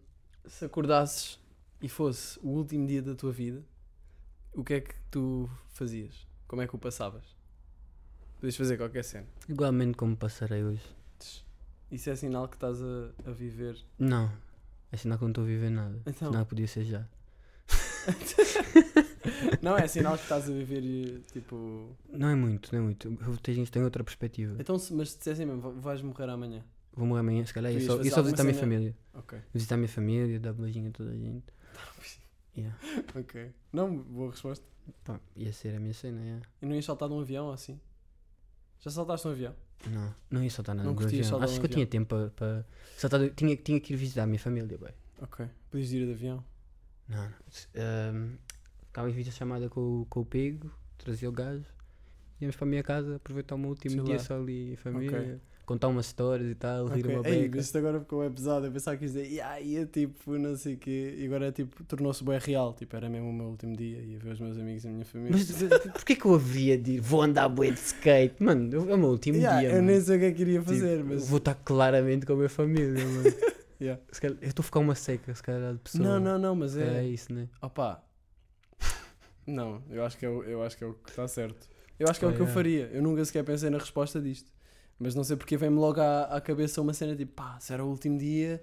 [0.47, 1.39] se acordasses
[1.83, 3.63] e fosse o último dia da tua vida,
[4.55, 6.27] o que é que tu fazias?
[6.49, 7.37] Como é que o passavas?
[8.37, 9.27] Podias fazer qualquer cena.
[9.49, 10.83] Igualmente como passarei hoje.
[11.91, 13.77] Isso é sinal que estás a, a viver.
[13.99, 14.33] Não.
[14.91, 16.01] É sinal que não estou a viver nada.
[16.07, 16.31] Então.
[16.31, 17.07] Senão podia ser já.
[19.63, 21.95] Não, é sinal que estás a viver tipo.
[22.11, 23.09] Não é muito, não é muito.
[23.27, 24.57] Eu tenho, tenho outra perspectiva.
[24.59, 26.65] Então, se- mas se dissessem mesmo, "Va- vais morrer amanhã.
[26.95, 27.71] Vou morrer amanhã, se calhar.
[27.71, 28.67] Tu Eu ias só, fazer só visitar a minha cena?
[28.67, 28.97] família.
[29.15, 31.45] Ok, Visitar a minha família, dar beijinho a toda a gente.
[32.57, 32.77] Yeah.
[33.15, 33.53] ok.
[33.73, 34.67] Não, boa resposta.
[35.05, 36.47] Pá, ia ser a minha cena, yeah.
[36.61, 37.79] E não ias saltar de um avião ou assim?
[38.81, 39.55] Já saltaste um avião?
[39.89, 41.31] Não, não ia soltar nada Não do curtias avião.
[41.31, 42.67] saltar Acho que eu tinha tempo para.
[42.97, 44.93] saltar do- tinha, tinha que ir visitar a minha família, bem.
[45.23, 45.47] Ok.
[45.71, 46.45] Podias ir de avião?
[47.09, 47.35] Não, não.
[47.77, 48.37] Ahm,
[48.91, 51.65] Ficava em vídeo chamada com, o- com o Pego, trazia o gajo,
[52.41, 54.07] íamos para a minha casa, aproveitar o meu último Chilar.
[54.07, 55.37] dia só ali em família, Ok.
[55.65, 57.15] contar umas histórias e tal, rir Ok.
[57.17, 57.59] uma Ei, beca.
[57.61, 58.67] isto agora ficou é pesado.
[58.67, 61.15] Eu pensava que ia dizer, "Ya, ia tipo, não sei o quê.
[61.19, 62.75] E agora tipo, tornou-se bem real.
[62.75, 63.99] Tipo, era mesmo o meu último dia.
[64.03, 65.37] Ia ver os meus amigos e a minha família.
[65.39, 67.01] Mas porquê que eu havia de ir?
[67.01, 68.43] Vou andar bué de skate?
[68.43, 69.87] Mano, é o meu último Ya, dia, eu mano.
[69.87, 71.29] nem sei o que é que iria Tipo, fazer, mas.
[71.29, 73.23] Vou estar claramente com a minha família, mano.
[74.13, 76.05] Se calhar- eu estou a ficar uma seca, se calhar, de pessoa.
[76.05, 76.99] Não, não, não, mas é.
[76.99, 77.49] é isso, né?
[77.63, 78.03] Opa.
[79.47, 81.69] Não, eu acho que é o, eu acho que é o que está certo.
[81.99, 82.51] Eu acho que é o que eu é.
[82.51, 82.91] faria.
[82.93, 84.51] Eu nunca sequer pensei na resposta disto.
[84.99, 87.85] Mas não sei porque vem-me logo à, à cabeça uma cena tipo, pá, se era
[87.85, 88.63] o último dia,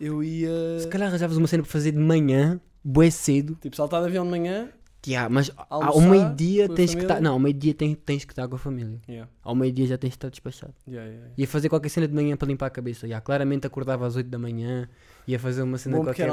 [0.00, 0.78] eu ia.
[0.80, 3.56] Se calhar arranjavas uma cena para fazer de manhã, bué cedo.
[3.60, 4.70] Tipo, saltar de avião de manhã.
[5.06, 7.16] Yeah, mas ao meio-dia tens que estar.
[7.16, 7.20] família?
[7.20, 8.98] Não, ao meio-dia tens, tens que estar com a família.
[9.06, 9.30] Yeah.
[9.42, 10.72] Ao meio-dia já tens de estar despachado.
[10.88, 11.30] Yeah, yeah.
[11.36, 13.06] Ia fazer qualquer cena de manhã para limpar a cabeça.
[13.06, 14.88] Yeah, claramente acordava às 8 da manhã,
[15.26, 16.30] ia fazer uma cena Bom qualquer.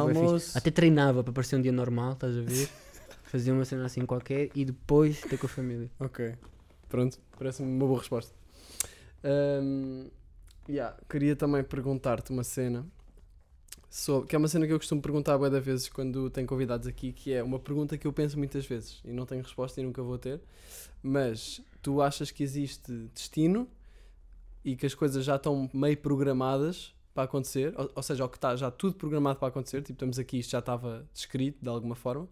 [0.56, 2.70] Até treinava para parecer um dia normal, estás a ver?
[3.32, 5.90] Fazia uma cena assim qualquer e depois ter com a família.
[5.98, 6.36] Ok.
[6.90, 8.36] Pronto, parece-me uma boa resposta.
[9.24, 10.10] Ahm,
[10.68, 12.86] yeah, queria também perguntar-te uma cena.
[13.90, 16.88] sobre- que é uma cena que eu costumo perguntar bué da vezes quando tenho convidados
[16.88, 19.84] aqui, que é uma pergunta que eu penso muitas vezes e não tenho resposta e
[19.84, 20.40] nunca vou ter.
[21.04, 23.66] Mas tu achas que existe destino
[24.64, 27.74] e que as coisas já estão meio programadas para acontecer?
[27.78, 30.52] Ou, ou seja, ou que está já tudo programado para acontecer, tipo, estamos aqui, isto
[30.52, 32.28] já estava descrito de alguma forma?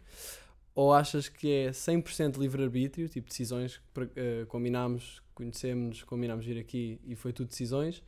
[0.80, 6.58] Ou achas que é 100% livre-arbítrio, tipo decisões que pre- eh, combinámos, conhecemos, combinámos vir
[6.58, 8.02] aqui e foi tudo decisões?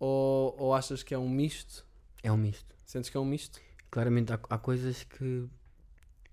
[0.00, 1.86] Ou, ou achas que é um misto?
[2.20, 2.74] É um misto.
[2.84, 3.60] Sentes que é um misto?
[3.88, 5.46] Claramente há, há coisas que.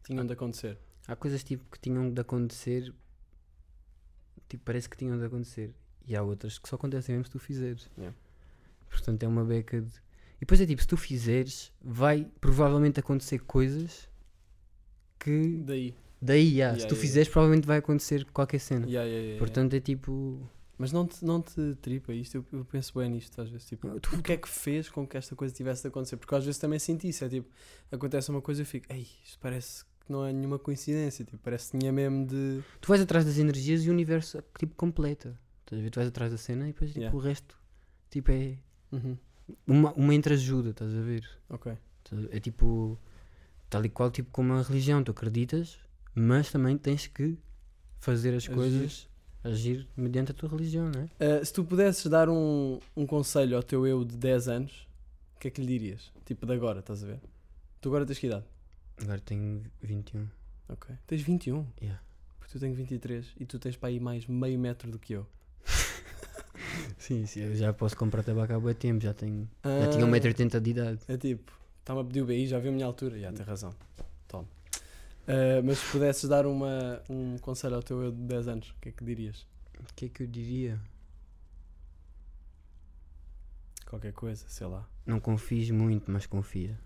[0.03, 0.79] Tinham de acontecer.
[1.07, 2.91] Há coisas tipo que tinham de acontecer.
[4.49, 5.71] Tipo, parece que tinham de acontecer.
[6.07, 7.87] E há outras que só acontecem mesmo se tu fizeres.
[7.95, 8.17] Yeah.
[8.89, 9.93] Portanto é uma beca de.
[10.37, 14.09] E depois é tipo, se tu fizeres, vai provavelmente acontecer coisas
[15.19, 15.57] que.
[15.65, 15.93] Daí.
[16.21, 18.87] Daí, yeah, Yeah, se tu yeah, fizeres, provavelmente vai acontecer qualquer cena.
[19.37, 20.39] Portanto é tipo.
[20.77, 22.35] Mas não te, não te tripa isto?
[22.35, 23.67] Eu, eu penso bem nisto às vezes.
[23.67, 26.17] Tipo, Tu- o que é que fez com que esta coisa tivesse de acontecer?
[26.17, 27.23] Porque às vezes também senti isso.
[27.23, 27.47] É tipo,
[27.91, 31.23] acontece uma coisa e eu fico, ei, isto parece que não é nenhuma coincidência.
[31.23, 32.61] Tipo, parece que tinha mesmo de.
[32.81, 35.39] Tu vais atrás das energias e o universo tipo completa.
[35.61, 35.89] Estás a ver?
[35.91, 37.57] Tu vais atrás da cena e depois tipo, o resto
[38.09, 38.57] tipo, é
[38.91, 39.17] Uhum.
[39.67, 41.25] uma, uma entreajuda, estás a ver?
[41.49, 41.71] Ok.
[42.31, 42.99] É tipo
[43.75, 45.77] tal e qual tipo como a religião, tu acreditas,
[46.13, 47.37] mas também tens que
[47.99, 48.53] fazer as Agir.
[48.55, 49.09] coisas,
[49.43, 51.41] agir mediante a tua religião, não é?
[51.41, 54.87] Uh, se tu pudesses dar um, um conselho ao teu eu de 10 anos,
[55.35, 56.09] o que é que lhe dirias?
[56.23, 57.19] Tipo, de agora, estás a ver?
[57.81, 58.45] Tu agora tens que idade?
[59.01, 60.25] Agora tenho 21.
[60.69, 60.95] Ok.
[61.05, 61.65] Tens 21?
[61.81, 62.01] Yeah.
[62.39, 65.27] Porque tu tenho 23 e tu tens para aí mais meio metro do que eu.
[66.97, 69.49] Sim, sim, eu já posso comprar tabaco há bom tempo, já tenho.
[69.63, 70.99] Já Ah, tinha 1,80m de idade.
[71.09, 71.51] É tipo,
[71.85, 73.19] está-me a pedir o BI, já viu a minha altura?
[73.19, 73.73] Já, tem razão.
[74.27, 74.43] Toma.
[74.43, 78.75] Uh, mas se pudesses dar uma, um conselho ao teu eu de 10 anos, o
[78.81, 79.47] que é que dirias?
[79.79, 80.81] O que é que eu diria?
[83.85, 84.89] Qualquer coisa, sei lá.
[85.05, 86.79] Não confies muito, mas confia.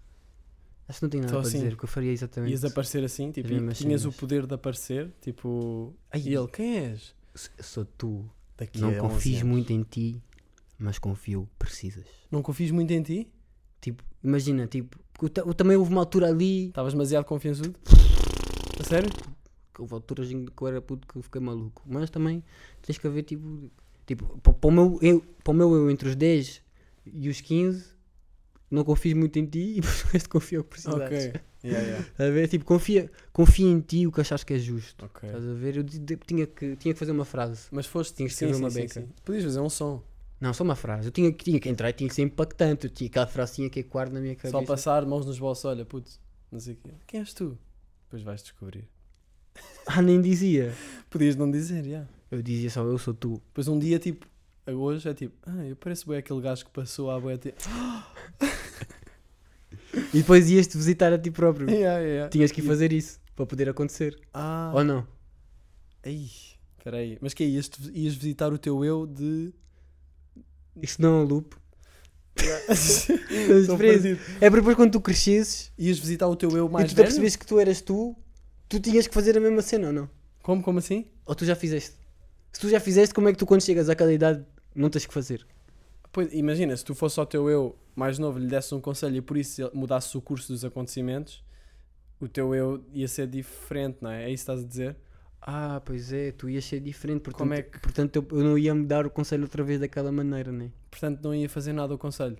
[0.85, 2.51] Acho que não tenho nada Então, para assim, dizer, porque eu faria exatamente.
[2.51, 7.15] Ias aparecer assim, tipo, tinhas o poder de aparecer, tipo, Ai, e ele, quem és?
[7.61, 8.29] Sou tu.
[8.57, 10.21] Daqui não a 11 confies muito em ti,
[10.77, 12.05] mas confio, precisas.
[12.29, 13.31] Não confies muito em ti?
[13.81, 17.75] Tipo, imagina, tipo, eu, ta- eu também houve uma altura ali, Estavas demasiado confiançudo?
[18.79, 19.09] A sério?
[19.77, 22.43] houve alturas em que eu era puto que eu fiquei maluco, mas também
[22.81, 23.71] tens que haver tipo,
[24.05, 26.61] tipo para, o meu eu, para o meu eu entre os 10
[27.05, 27.85] e os 15,
[28.69, 31.27] não confies muito em ti e depois o resto confia o que precisares.
[31.27, 31.41] Ok.
[31.63, 32.05] Yeah, yeah.
[32.19, 32.47] A ver?
[32.49, 35.05] Tipo, confia, confia em ti o que achas que é justo.
[35.05, 35.27] Ok.
[35.29, 35.77] Estás a ver?
[35.77, 37.67] Eu tinha que, tinha que fazer uma frase.
[37.71, 38.15] Mas foste.
[38.15, 39.01] Tinha que escrever sim, uma sim, beca.
[39.01, 39.07] sim.
[39.25, 40.01] Podias fazer um som.
[40.39, 41.07] Não, só uma frase.
[41.07, 42.87] Eu tinha, que- tinha que entrar e tinha que ser impactante.
[42.87, 44.57] Eu tinha aquela frase tinha que ecoar na minha cabeça.
[44.57, 46.09] Só passar, mãos nos bolsos, olha, puto,
[46.51, 46.91] não sei o quê.
[47.07, 47.57] Quem és tu?
[48.05, 48.87] Depois vais descobrir.
[49.91, 50.71] Ah, nem dizia.
[51.09, 52.07] Podias não dizer, já.
[52.29, 53.41] Eu dizia só, eu sou tu.
[53.47, 54.27] Depois um dia, tipo,
[54.67, 57.39] hoje é tipo, ah, eu pareço bem aquele gajo que passou à boia.
[57.39, 57.57] Tipo,
[60.13, 61.69] E depois ias-te visitar a ti próprio.
[61.71, 62.29] yeah, yeah.
[62.29, 64.19] Tinhas que ir fazer isso para poder acontecer.
[64.33, 65.05] Ah, Ou não?
[66.03, 66.29] Ei,
[66.83, 67.17] peraí.
[67.21, 67.47] Mas que é?
[67.47, 69.51] Ias, ias visitar o teu eu de.
[70.81, 71.55] Isso não é um loop.
[73.77, 74.17] Preso.
[74.39, 77.03] É porque depois quando tu cresces Ias visitar o teu eu e mais tu te
[77.03, 77.37] velho?
[77.37, 78.15] que tu eras tu,
[78.69, 80.09] tu tinhas que fazer a mesma cena ou não?
[80.41, 81.05] Como, como assim?
[81.25, 81.95] Ou tu já fizeste?
[82.51, 85.13] Se tu já fizeste, como é que tu quando chegas àquela idade não tens que
[85.13, 85.45] fazer?
[86.11, 89.21] Pois, imagina, se tu fosse ao teu eu mais novo, lhe desse um conselho e
[89.21, 91.43] por isso mudasse o curso dos acontecimentos,
[92.19, 94.23] o teu eu ia ser diferente, não é?
[94.23, 94.95] É isso que estás a dizer?
[95.41, 98.57] Ah, pois é, tu ias ser diferente, portanto, Como é que- portanto eu, eu não
[98.57, 100.69] ia me dar o conselho outra vez daquela maneira, né?
[100.91, 102.37] Portanto, não ia fazer nada o conselho.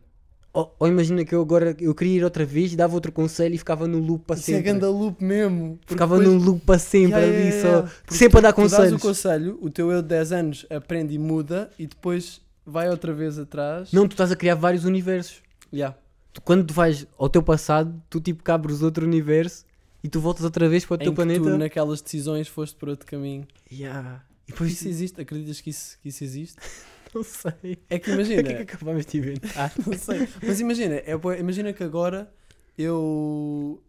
[0.51, 3.57] Ou, ou imagina que eu agora eu queria ir outra vez, dava outro conselho e
[3.57, 4.71] ficava no loop para Isso é sempre.
[4.73, 5.79] ganda loop mesmo.
[5.85, 7.93] ficava depois- no loop para sempre Yeah, ali, yeah, só.
[8.03, 9.01] Porque sempre a dar Tu dás o conselhos.
[9.01, 13.37] conselho, o teu eu de 10 anos aprende e muda e depois vai outra vez
[13.39, 13.91] atrás.
[13.93, 15.41] Não, tu estás a criar vários universos.
[15.71, 15.95] Yeah.
[16.33, 19.63] Tu, quando tu vais ao teu passado, tu tipo cabres outro universo
[20.03, 21.43] e tu voltas outra vez para o Em teu que planeta.
[21.43, 23.47] tu naquelas decisões foste por outro caminho.
[23.71, 24.23] Yeah.
[24.47, 25.21] E depois Isso existe?
[25.21, 26.57] Acreditas que isso, que isso existe?
[27.13, 27.77] não sei.
[27.89, 28.53] É que O que é imagina.
[28.53, 29.73] que acabamos de inventar?
[29.85, 30.27] Não sei.
[30.41, 32.31] Mas imagina, é, imagina que agora
[32.77, 33.83] eu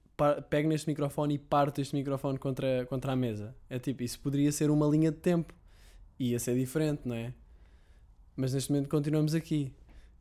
[0.51, 3.55] pego neste microfone e parto este microfone contra, contra a mesa.
[3.71, 5.55] É tipo, isso poderia ser uma linha de tempo.
[6.19, 7.33] Ia ser diferente, não é?
[8.37, 9.73] Mas neste momento continuamos aqui.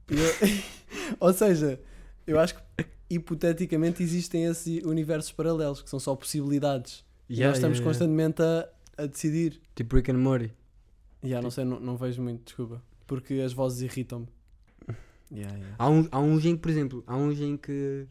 [0.07, 0.17] Eu-
[1.19, 1.79] Ou seja,
[2.25, 2.61] eu acho que
[3.09, 7.03] hipoteticamente existem esses universos paralelos que são só possibilidades.
[7.29, 9.59] e Yeah, nós estamos yeah, constantemente a, a decidir.
[9.75, 10.53] Tipo Rick and Morty.
[11.23, 12.81] E yeah, não sei, não, não vejo muito, desculpa.
[13.07, 14.27] Porque as vozes irritam-me.
[15.31, 15.75] Yeah, yeah.
[15.77, 18.07] Há, um, há uns em que, por exemplo, há uns em que.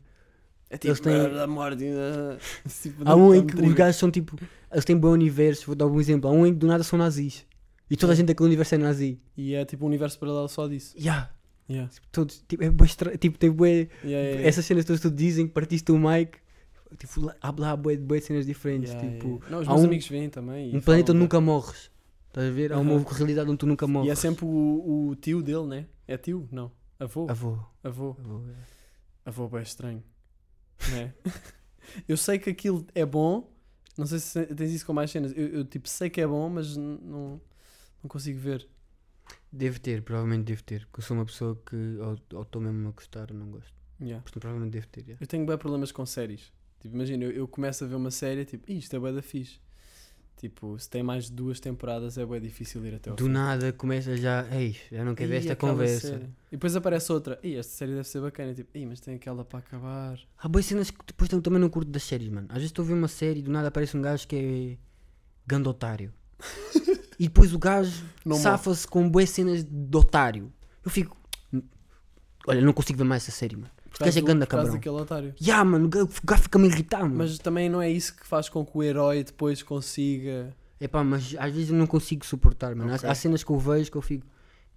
[0.71, 1.85] É tipo, Eles têm- "Ah, a morte.
[1.85, 2.39] ah",
[2.81, 4.39] tipo, Há um em que os gajos são tipo.
[4.71, 6.31] Eles têm bom universo, vou dar um exemplo.
[6.31, 7.45] Há um em que do nada são nazis.
[7.91, 9.19] E toda a gente daquele universo é nazi.
[9.37, 10.95] E é tipo um universo paralelo só disso.
[10.97, 11.29] Yeah.
[11.71, 11.91] Yeah.
[12.11, 15.47] Todos, tipo, é estra- tipo, tem bué, Yeah, yeah, essas cenas todas que tu dizem
[15.47, 16.39] que partiste o mic,
[16.99, 19.43] tipo, lá- há lá bué, bué cenas diferentes, tipo.
[19.51, 20.75] Não, os meus um- amigos vêm também.
[20.75, 21.91] um planeta onde nunca morres,
[22.29, 22.73] estás a ver?
[22.73, 24.09] Há uma realidade onde tu nunca morres.
[24.09, 25.87] E é sempre o, o tio dele, né?
[26.07, 26.49] É tio?
[26.51, 26.73] Não.
[26.99, 27.27] Avô.
[27.31, 27.59] Avô.
[27.85, 28.17] Avô.
[28.19, 28.55] avô é.
[29.27, 30.03] Avô é estranho.
[30.91, 31.13] Né?
[32.09, 33.51] eu sei que aquilo é bom.
[33.97, 35.33] Não sei se tens isso com mais cenas.
[35.37, 37.41] Eu, eu, tipo sei que é bom, mas não,
[38.03, 38.67] não consigo ver.
[39.53, 42.89] Deve ter, provavelmente deve ter, porque eu sou uma pessoa que ou ou estou mesmo
[42.89, 43.73] a gostar ou não gosto.
[44.01, 44.23] Yeah.
[44.23, 45.01] Portanto, provavelmente deve ter.
[45.03, 45.17] yeah.
[45.21, 46.53] Eu tenho bem problemas com séries.
[46.81, 49.23] Tipo, imagina, eu, eu começo a ver uma série, tipo, "Ih, isto é bué da
[49.23, 49.59] fixe.
[50.37, 53.31] Tipo, se tem mais de duas temporadas é bué difícil ir até ao Do fim.
[53.31, 56.09] nada começa já, ei, já não quero ver esta conversa.
[56.11, 56.25] série.
[56.27, 57.41] E depois aparece outra.
[57.43, 58.55] Ih, esta série deve ser bacana.
[58.55, 60.21] Tipo, Ih, mas tem aquela para acabar.
[60.39, 62.47] Há boas cenas que depois eu também não curto das séries, mano.
[62.51, 64.79] Às vezes estou a ver uma série e do nada aparece um gajo que é
[65.45, 66.13] gando otário.
[67.19, 68.05] e depois o gajo
[68.41, 70.53] safa-se com boas cenas de otário.
[70.85, 71.17] Eu fico.
[72.47, 73.71] Olha, não consigo ver mais essa série, mano.
[73.91, 74.73] Por Este gajo é ganda cabrão.
[74.73, 75.35] daquele otário.
[75.41, 75.89] Ya, mano, o
[76.25, 77.17] gajo fica-me a irritar, mano.
[77.17, 80.55] Mas também não é isso que faz com que o herói depois consiga.
[80.81, 82.93] Epá, mas às vezes eu não consigo suportar, mano.
[82.93, 83.09] Há- Ok.
[83.09, 84.27] Há, cenas que eu vejo que eu fico.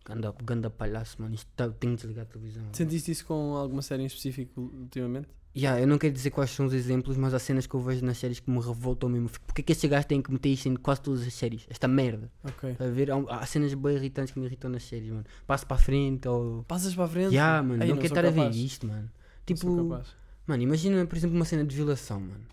[0.03, 1.35] Ganda, ganda palhaço, mano.
[1.35, 2.63] Isto tá, tenho de desligar a televisão.
[2.73, 5.27] Sentiste isso com alguma série em específico ultimamente?
[5.53, 8.05] Ya, eu não quero dizer quais são os exemplos, mas há cenas que eu vejo
[8.05, 9.27] nas séries que me revoltam mesmo.
[9.27, 11.65] Fico, Porquê que este gajo tem que meter isto em quase todas as séries?
[11.69, 12.31] Esta merda.
[12.43, 12.73] Ok.
[12.75, 13.11] Tá a ver?
[13.11, 15.25] Há, há cenas bem irritantes que me irritam nas séries, mano.
[15.45, 16.63] Passo para a frente ou.
[16.63, 17.35] Passas para a frente?
[17.35, 18.55] Ya, mano, Ei, não, quero sou estar a ver capaz.
[18.55, 19.01] isto, mano.
[19.01, 20.07] Não sou Tipo, capaz.
[20.47, 22.45] mano, imagina, por exemplo, uma cena de violação, mano.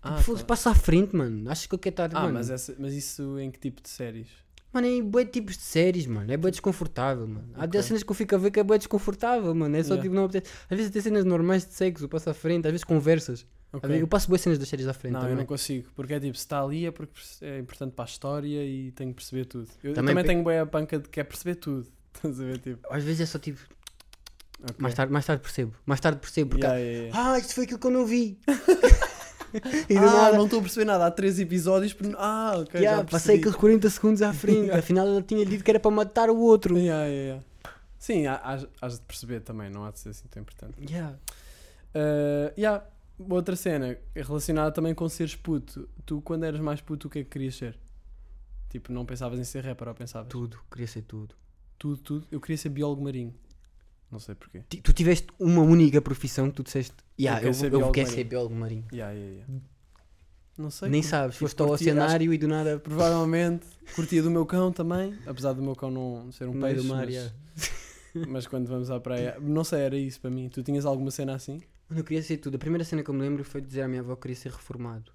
[0.00, 0.46] Ah, Tipo, foda-se, claro.
[0.46, 1.50] passa à frente, mano.
[1.50, 2.10] Acho que eu quero estar.
[2.14, 4.28] Ah, mano, mas, essa, mas isso em que tipo de séries?
[4.72, 6.30] Mano, é bué tipos de séries, mano.
[6.32, 7.48] É bem desconfortável, mano.
[7.54, 7.82] Há Ok.
[7.82, 9.76] cenas que eu fico a ver que é bem desconfortável, mano.
[9.76, 10.02] É só Yeah.
[10.02, 10.52] tipo, não apetece.
[10.70, 13.46] Às vezes tem cenas normais de sexo, eu passo à frente, às vezes conversas.
[13.72, 13.88] A Ok.
[13.90, 15.36] ver, Eu passo boas cenas das séries à frente Não, eu também.
[15.38, 17.12] não consigo, porque é tipo, se está ali é porque
[17.42, 19.68] é importante para a história e tenho que perceber tudo.
[19.82, 21.86] Eu eu Também também, pe- tenho bem a panca de quer perceber tudo.
[22.14, 22.86] Estás a ver, tipo.
[22.90, 23.60] Às vezes é só tipo,
[24.62, 24.74] ok.
[24.78, 25.74] mais tarde, mais tarde percebo.
[25.84, 26.64] Mais tarde percebo, porque.
[26.64, 27.32] Yeah, yeah.
[27.32, 28.38] Ah, isto foi aquilo que eu não vi.
[29.88, 30.36] e do ah, nada.
[30.36, 31.06] não estou a perceber nada.
[31.06, 31.92] Há três episódios.
[31.92, 32.80] por- Ah, ok.
[32.80, 34.58] Yeah, já passei aqueles 40 segundos à frente.
[34.68, 34.78] Yeah.
[34.78, 36.76] Afinal, ela tinha dito que era para matar o outro.
[36.76, 37.44] Yeah, yeah.
[37.98, 40.74] Sim, há- de perceber também, não há de ser assim tão importante.
[40.90, 41.16] Yeah.
[41.94, 42.84] Uh, yeah,
[43.18, 45.88] outra cena relacionada também com seres puto.
[46.04, 47.78] Tu, quando eras mais puto, o que é que querias ser?
[48.68, 50.28] Tipo, não pensavas em ser rapper ou pensavas?
[50.28, 51.34] Tudo, queria ser tudo.
[51.78, 52.26] Tudo, tudo.
[52.30, 53.34] Eu queria ser biólogo marinho.
[54.10, 54.62] Não sei porquê.
[54.68, 57.92] Ti- Tu tiveste uma única profissão que tu disseste, yeah, quero eu, ser eu biólogo
[57.92, 58.84] quero marinho." ser biólogo marinho.
[58.92, 59.54] Yeah, yeah, yeah.
[60.56, 60.88] Não sei.
[60.88, 62.78] Nem sabes, tipo, foste ao oceanário e do nada.
[62.80, 65.16] provavelmente curtia do meu cão também.
[65.26, 66.88] Apesar do meu cão não ser um no meio peixe.
[66.88, 67.34] do mar, mas, yeah.
[68.28, 69.36] mas quando vamos à praia.
[69.40, 70.48] Não sei, era isso para mim.
[70.48, 71.60] Tu tinhas alguma cena assim?
[71.88, 72.56] Mano, eu queria ser tudo.
[72.56, 74.52] A primeira cena que eu me lembro foi dizer à minha avó que queria ser
[74.52, 75.12] reformado.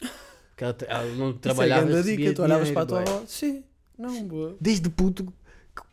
[0.56, 1.82] Que ela, tra- ela não trabalhava.
[1.82, 2.36] Isso é grande recebia dica.
[2.36, 3.18] Tu olhavas para a dinheiro, tua bué.
[3.20, 3.26] avó.
[3.28, 3.64] Sim.
[3.98, 4.56] Não, boa.
[4.58, 5.30] Desde puto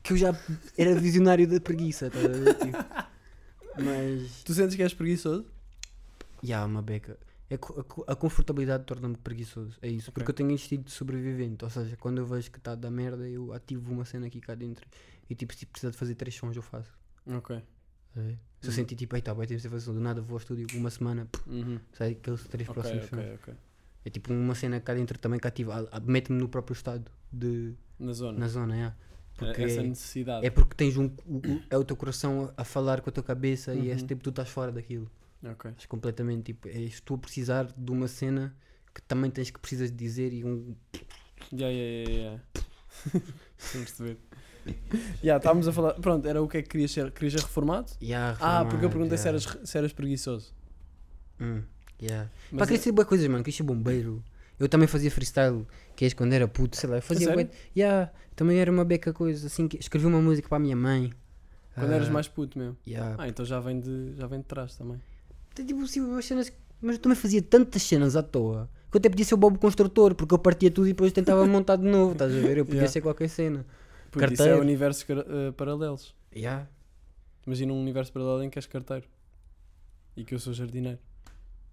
[0.03, 0.36] que- eu já
[0.77, 2.07] era visionário da preguiça.
[2.07, 2.53] a ver?
[2.55, 2.77] Tipo,
[3.84, 4.43] Mas.
[4.43, 5.45] Tu sentes que és preguiçoso?
[6.41, 7.17] E há uma beca.
[7.49, 9.77] É a, co- a confortabilidade torna-me preguiçoso.
[9.81, 10.09] É isso.
[10.09, 10.13] Ok.
[10.15, 11.63] Porque eu tenho instinto de sobrevivente.
[11.63, 14.55] Ou seja, quando eu vejo que está da merda, eu ativo uma cena aqui cá
[14.55, 14.86] dentro.
[15.29, 16.91] E tipo, se precisar de fazer três sons, eu faço.
[17.27, 17.55] Ok.
[18.13, 18.39] Tá a ver?
[18.61, 18.75] Se eu Uhum.
[18.75, 21.79] sentir tipo, eita, vai ter fazer do nada vou ao estúdio uma semana, pff, Uhum.
[21.93, 23.19] sai aqueles três Ok, próximos sons.
[23.19, 23.53] ok, ok.
[24.05, 27.09] É tipo uma cena cá dentro também que ativa, a- a- mete-me no próprio estado
[27.31, 28.39] de, Na zona.
[28.39, 28.93] na zona, é.
[29.38, 30.45] Porque Essa é, necessidade.
[30.45, 33.73] é porque tens um, o, é o teu coração a, falar com a tua cabeça
[33.73, 33.91] e Uhum.
[33.91, 35.09] és tipo, tu estás fora daquilo.
[35.43, 35.71] Ok.
[35.71, 38.55] Estás completamente tipo, és tu a precisar de uma cena
[38.93, 40.75] que também tens que precisas de dizer e um.
[41.51, 42.41] Ya, ya, ya, ya.
[43.57, 44.17] Sem perceber.
[45.21, 45.93] Estávamos a falar.
[45.95, 47.11] Pronto, era o que é que querias ser?
[47.11, 47.91] Querias ser reformado?
[48.01, 49.43] Yeah, Ah, porque eu reformado, perguntei se, yeah.
[49.57, 50.53] eras, se eras preguiçoso.
[51.41, 51.63] Hum,
[52.01, 52.29] yeah.
[52.51, 53.43] Mas Pá, queria é- ser boas coisas, mano.
[53.43, 54.23] Queria ser bombeiro.
[54.60, 56.97] Eu também fazia freestyle, que és quando era puto, sei lá.
[56.97, 57.34] Eu fazia.
[57.34, 59.68] bué- Yeah, também era uma beca coisa assim.
[59.68, 61.12] Que escrevi uma música para a minha mãe.
[61.76, 62.78] Quando Ah, eras mais puto mesmo.
[62.88, 63.16] yeah.
[63.18, 65.01] Ah, então já vem de, já vem de trás também.
[65.56, 66.51] Tipo, assim, umas cenas
[66.82, 69.58] Mas eu também fazia tantas cenas à toa que eu até podia ser o Bobo
[69.58, 72.58] Construtor, porque eu partia tudo e depois tentava montar de novo, estás a ver?
[72.58, 72.91] Eu podia Yeah.
[72.91, 73.66] ser qualquer cena.
[74.12, 74.62] Puto, isso é Carteiro.
[74.62, 76.14] universos car- eh, paralelos.
[76.36, 76.68] Yeah.
[77.47, 79.06] Imagina um universo paralelo em que és carteiro.
[80.16, 80.99] E que eu sou jardineiro.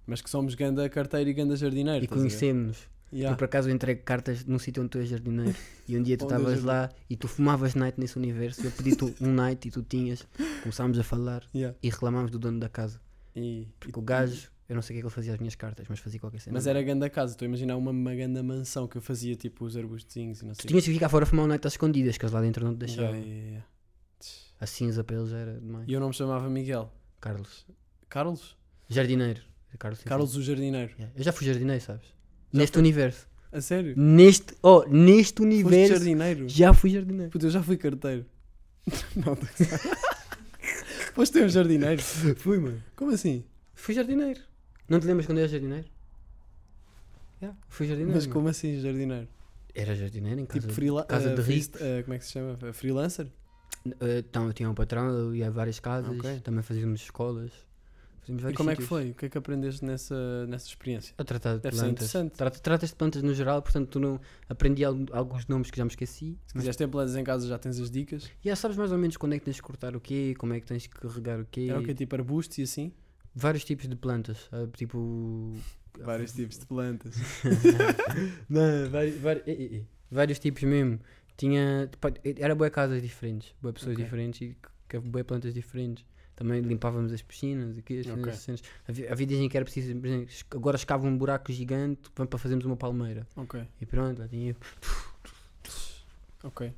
[0.06, 2.04] Mas que somos ganda carteiro e ganda jardineiro.
[2.04, 2.88] E a conhecemos-nos.
[3.12, 3.30] Ya.
[3.30, 5.56] Eu por acaso entrego cartas num sítio onde tu és jardineiro.
[5.88, 8.64] E um dia tu estavas lá e tu fumavas night nesse universo.
[8.64, 10.26] Eu pedi-te um night e tu tinhas.
[10.62, 11.74] Começámos a falar Ya.
[11.82, 13.00] e reclamámos do dono da casa.
[13.34, 15.54] E, Porque o gajo, eu não sei o que é que ele fazia as minhas
[15.56, 16.54] cartas, mas fazia qualquer cena.
[16.54, 19.64] Mas era ganda casa, estou a imaginar uma, uma ganda mansão que eu fazia tipo
[19.64, 20.62] os arbustozinhos e não sei.
[20.62, 22.64] Tu tinhas que ficar fora a fumar um night às escondidas, que eles lá dentro
[22.64, 23.16] não te deixavam.
[23.16, 23.24] ya,
[23.54, 23.64] ya.
[24.60, 25.88] A cinza para eles era demais.
[25.88, 26.92] E eu não me chamava Miguel.
[27.20, 27.66] Carlos.
[28.08, 28.56] Carlos?
[28.88, 29.40] Jardineiro.
[29.78, 30.92] Carlos, Carlos o jardineiro.
[30.92, 31.12] Yeah.
[31.16, 32.06] Eu já fui jardineiro, sabes?
[32.52, 32.80] Já Neste foi?
[32.82, 33.26] universo.
[33.52, 33.94] A sério?
[33.96, 36.48] Neste, oh, neste Foste universo jardineiro?
[36.48, 37.30] já fui jardineiro.
[37.30, 38.24] Puta, eu já fui carteiro.
[39.16, 39.36] Não.
[41.14, 42.00] Foste um jardineiro?
[42.36, 42.82] Fui, mano.
[42.96, 43.44] Como assim?
[43.74, 44.40] Fui jardineiro.
[44.88, 45.86] Não te lembras quando era jardineiro?
[47.40, 48.14] Já, fui jardineiro.
[48.16, 48.34] Mas mano.
[48.34, 49.28] como assim jardineiro?
[49.74, 50.60] Era jardineiro em casa.
[50.60, 51.80] Tipo freela casa eh, de ricos.
[51.80, 52.58] eh, como é que se chama?
[52.72, 53.26] Freelancer?
[54.00, 56.40] Eh, então, eu tinha um patrão, eu ia a várias casas, Ok.
[56.40, 57.50] também fazíamos escolas.
[58.28, 59.10] E vários como é que foi?
[59.10, 61.14] O que é que aprendeste nessa, nessa experiência?
[61.18, 62.04] A tratar de Deve ser plantas.
[62.06, 62.32] interessante.
[62.36, 65.84] Trata- Tratas de plantas no geral, portanto tu não aprendi al- alguns nomes que já
[65.84, 66.38] me esqueci.
[66.46, 68.30] Se quiseres ter plantas em casa já tens as dicas.
[68.44, 70.52] E já sabes mais ou menos quando é que tens que cortar o quê, como
[70.52, 71.66] é que tens que regar o quê.
[71.70, 72.92] Era o que tipo arbustos e assim?
[73.34, 74.70] Vários tipos de plantas, sabe?
[74.76, 75.54] tipo.
[76.00, 77.16] Vários tipos de plantas.
[78.48, 81.00] não, vários, vários, eh, eh, eh, vários tipos mesmo.
[81.36, 81.90] Tinha.
[82.38, 84.04] Era boas casas diferentes, boas pessoas Ok.
[84.04, 86.04] diferentes e boas plantas diferentes.
[86.40, 88.32] Também limpávamos as piscinas, aqui, as cenas, Ok.
[88.32, 88.62] as cenas.
[88.88, 90.26] Havia, havia que era preciso, exemplo,
[90.56, 93.26] agora escava um buraco gigante para fazermos uma palmeira.
[93.36, 94.56] ok, E pronto, lá tinha.
[96.42, 96.72] ok.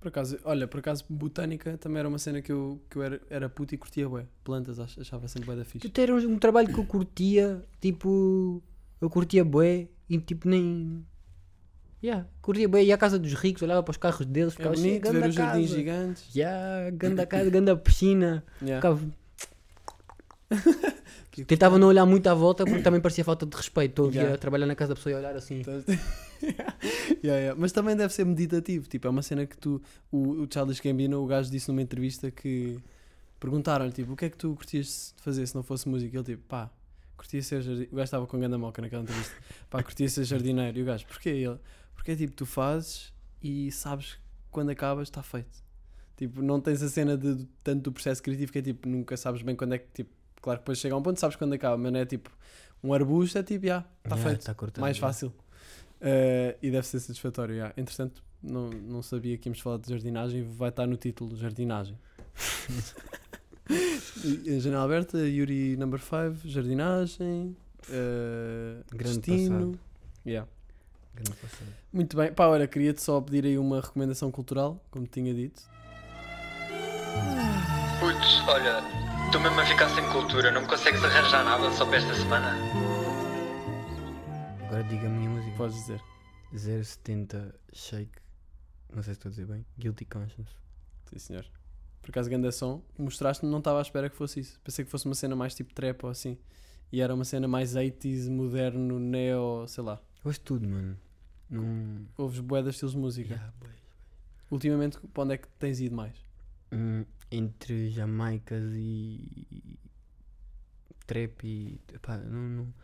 [0.00, 3.20] Por acaso, olha, por acaso botânica também era uma cena que eu, que eu era,
[3.28, 4.26] era puto e curtia bué.
[4.44, 5.88] Plantas ach- achava sempre bué da fixe.
[5.88, 8.62] Tu era um, um trabalho que eu curtia, tipo.
[9.00, 11.04] Eu curtia bué e tipo nem.
[12.02, 14.74] Yeah, curtia bué, ia à casa dos ricos, olhava para os carros deles, É ficava
[14.74, 16.34] bonito "Chega, ver os jardins casa." gigantes.
[16.34, 18.44] Yeah, ganda casa, ganda piscina.
[18.60, 18.80] Yeah.
[18.80, 19.12] Ficava-
[21.46, 23.90] Tentava não olhar muito à volta porque também parecia falta de respeito.
[23.92, 24.34] Estou Yeah.
[24.34, 25.62] a trabalhar na casa da pessoa e olhar assim.
[27.22, 27.54] Yeah, yeah.
[27.56, 28.88] Mas também deve ser meditativo.
[28.88, 29.80] Tipo, é uma cena que tu.
[30.10, 32.78] O, o Charles Gambino, o gajo disse numa entrevista que
[33.38, 36.16] perguntaram-lhe tipo, o que é que tu curtias de fazer se não fosse música?
[36.16, 36.68] Ele tipo, pá,
[37.16, 37.92] curtia ser jardineiro.
[37.92, 39.36] O gajo estava com ganda moca naquela entrevista.
[39.70, 40.76] Pá, curtia ser jardineiro.
[40.76, 41.28] E o gajo, porquê?
[41.30, 41.56] Ele,
[41.94, 43.12] porque é tipo, tu fazes
[43.42, 44.20] e sabes que
[44.50, 45.62] quando acabas está feito.
[46.16, 49.42] Tipo, não tens a cena de, tanto do processo criativo que é tipo, nunca sabes
[49.42, 50.10] bem quando é que tipo.
[50.40, 52.30] Claro que depois chega a um ponto, sabes quando acaba, mas não é tipo
[52.82, 55.12] um arbusto, é tipo, já, está Yeah, feito tá cortado, mais yeah.
[55.12, 55.32] fácil.
[56.00, 57.54] Eh, e deve ser satisfatório.
[57.54, 57.72] yeah.
[57.76, 61.96] Entretanto, não, não sabia que íamos falar de jardinagem, vai estar no título jardinagem.
[64.58, 67.56] Janela aberta, Yuri number 5, jardinagem,
[67.88, 69.78] eh, Grande destino.
[70.26, 70.48] Yeah.
[71.92, 75.62] Muito bem, pá, olha, queria-te só pedir aí uma recomendação cultural, como tinha dito.
[78.00, 78.82] Putz, olha,
[79.26, 82.56] estou mesmo a ficar sem cultura, não me consegues arranjar nada só para esta semana?
[84.72, 85.54] Agora diga a minha música.
[85.58, 86.02] Podes dizer.
[86.54, 88.18] 070 Shake.
[88.90, 89.66] Não sei se estou a dizer bem.
[89.78, 90.50] Guilty Conscience.
[91.04, 91.44] Sim, senhor.
[92.00, 94.58] Por acaso, grande som, mostraste-me, não estava à espera que fosse isso.
[94.64, 96.38] Pensei que fosse uma cena mais tipo trap ou assim.
[96.90, 100.00] E era uma cena mais 80s, moderno, neo, sei lá.
[100.24, 100.96] Eu de tudo, mano.
[101.50, 102.06] Não.
[102.16, 103.34] Ouves bué de estilos de música.
[103.34, 103.70] Yeah, boy.
[104.50, 106.14] Ultimamente, para onde é que tens ido mais?
[106.72, 109.78] Hum, entre Jamaicas e.
[111.06, 111.80] Trap e.
[112.00, 112.40] Pá, não.
[112.48, 112.74] não...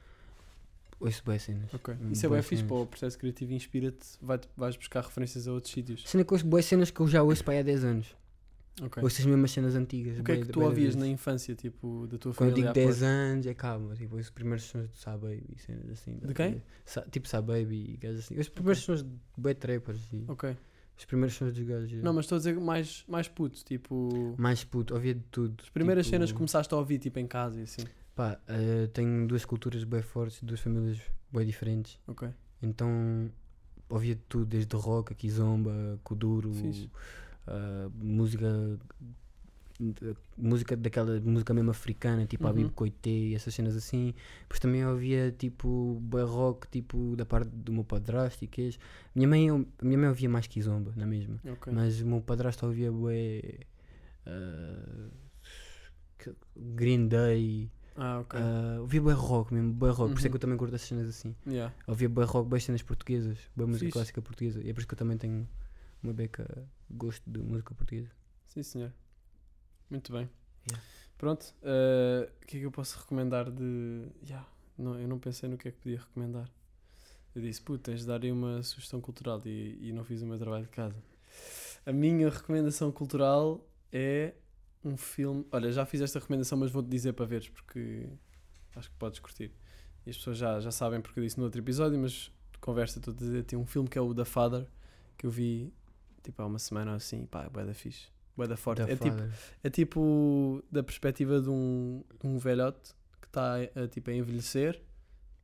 [1.00, 1.72] Ouço boas cenas.
[1.72, 1.94] Ok.
[1.94, 5.52] Hum, Isso é bem fixe, pô, o processo criativo inspira-te, vai vais buscar referências a
[5.52, 6.02] outros sítios.
[6.04, 8.16] Cena que ouço boas cenas que eu já ouço para aí há 10 anos.
[8.80, 9.02] Ok.
[9.02, 10.18] Ouço as mesmas cenas antigas.
[10.18, 12.54] O que é que tu ouvias na infância, tipo, da tua Quando eu família?
[12.56, 13.06] digo à 10 porta?
[13.06, 13.94] anos, é calma.
[13.96, 16.18] Tipo, os primeiros sons de Sababy e cenas assim.
[16.18, 16.62] De quem?
[16.84, 18.38] Sa tipo Sababy e gajos assim.
[18.38, 20.56] Os primeiros sons de bué trappers e Ok.
[20.96, 21.92] os primeiros sons dos gajos.
[22.02, 24.34] Não, mas estou a dizer mais, mais puto, tipo...
[24.38, 25.62] Mais puto, ouvia de tudo.
[25.62, 27.82] As primeiras tipo, cenas que começaste a ouvir, tipo, em casa e assim.
[28.14, 31.00] Pá, eh, tenho duas culturas bem fortes, duas famílias
[31.32, 31.98] bem diferentes.
[32.06, 32.28] Ok.
[32.60, 33.30] Então
[33.88, 36.90] ouvia de tudo, desde rock, a kizomba, kuduro, Fixe.
[37.48, 38.78] Ah, música
[40.36, 42.50] música daquela música mesmo africana, tipo Uhum.
[42.50, 44.12] Habib Koité, essas cenas assim.
[44.40, 48.78] Depois também ouvia tipo boy rock, tipo da parte do meu padrasto e queijo.
[49.14, 51.38] Minha mãe, eu- minha mãe ouvia mais kizomba, na mesma.
[51.48, 51.72] Ok.
[51.72, 53.40] Mas o meu padrasto ouvia bué
[54.26, 55.08] ah,
[56.18, 58.40] que- Green Day, Ah, ok.
[58.40, 60.32] ah, ouvia bué rock mesmo, bué rock, por isso é Uhum.
[60.32, 61.36] que eu também curto as cenas assim.
[61.46, 61.72] Yeah.
[61.86, 63.92] Ouvia bué rock, bué cenas portuguesas, bué música Fixe.
[63.92, 65.48] clássica portuguesa, e é por isso que eu também tenho
[66.02, 68.10] uma beca gosto de música portuguesa.
[68.46, 68.92] Sim, senhor.
[69.90, 70.28] Muito bem.
[70.68, 70.84] Yeah.
[71.16, 71.54] Pronto.
[71.62, 74.08] eh, O que é que eu posso recomendar de.
[74.22, 76.50] Yeah, não, eu não pensei no que é que podia recomendar.
[77.34, 80.26] Eu disse, puta, tens de dar aí uma sugestão cultural e, e não fiz o
[80.26, 80.96] meu trabalho de casa.
[81.86, 84.34] A minha recomendação cultural é
[84.84, 85.46] um filme.
[85.52, 88.08] Olha, já fiz esta recomendação, mas vou-te dizer para veres porque
[88.74, 89.52] acho que podes curtir.
[90.06, 92.30] E as pessoas já, já sabem porque eu disse no outro episódio, mas
[92.60, 94.66] conversa estou a dizer: tem um filme que é o The Father
[95.16, 95.72] que eu vi
[96.28, 97.24] tipo há uma semana ou assim.
[97.26, 98.08] Pá, é bué da fixe.
[98.36, 98.82] Bué da forte.
[98.82, 99.16] É tipo,
[99.64, 103.56] é tipo da perspectiva de um, um velhote que está
[103.90, 104.80] tipo, a envelhecer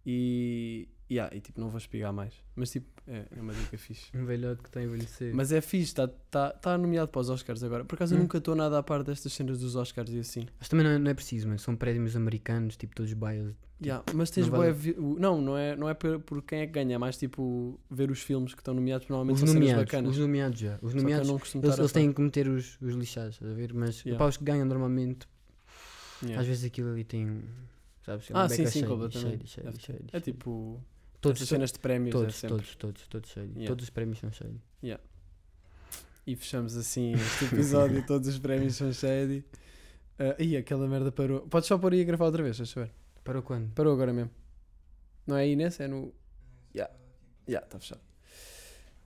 [0.07, 2.34] E, yeah, e tipo, não vou espigar mais.
[2.56, 4.06] Mas tipo, é, é uma dica fixe.
[4.16, 5.34] Um velhote que está a envelhecer.
[5.34, 7.84] Mas é fixe, está tá, tá nomeado para os Oscars agora.
[7.84, 8.22] Por acaso eu Hum.
[8.22, 10.46] nunca estou nada à par destas cenas dos Oscars e assim.
[10.58, 13.54] Mas também não é, não é preciso, mas são prémios americanos, tipo todos biased.
[13.82, 16.72] Yeah, mas tens não vale- Não, não é, não é por, por quem é que
[16.72, 20.10] ganha, é mais tipo ver os filmes que estão nomeados, normalmente Os são nomeados, bacanas.
[20.12, 20.78] os nomeados já.
[20.80, 23.74] Os eu nomeados, eles, eles têm que meter os, os lixados, a ver?
[23.74, 24.16] Mas Yeah.
[24.16, 25.26] para os que ganham normalmente,
[26.22, 26.40] Yeah.
[26.40, 27.42] às vezes aquilo ali tem.
[28.06, 28.30] Sabes?
[28.32, 29.60] Ah, uma sim, sim, completamente.
[29.60, 29.80] ter.
[29.80, 30.80] shady, É tipo.
[31.25, 32.57] Todos, essas cenas de prémios é todos, sempre.
[32.57, 33.53] todos, todos, todos shady.
[33.53, 33.66] Yeah.
[33.68, 34.61] Todos os prémios são shady.
[36.27, 38.05] E fechamos assim este episódio.
[38.07, 39.45] todos os prémios são shady.
[40.18, 41.41] Uh, ih, aquela merda parou.
[41.43, 42.93] Podes só pôr aí a gravar outra vez, deixa eu ver.
[43.22, 43.72] Para quando?
[43.75, 44.31] Parou agora mesmo.
[45.27, 45.83] Não é aí nesse?
[45.83, 46.14] É no.
[46.75, 46.91] Ya,
[47.49, 48.01] ya, está fechado.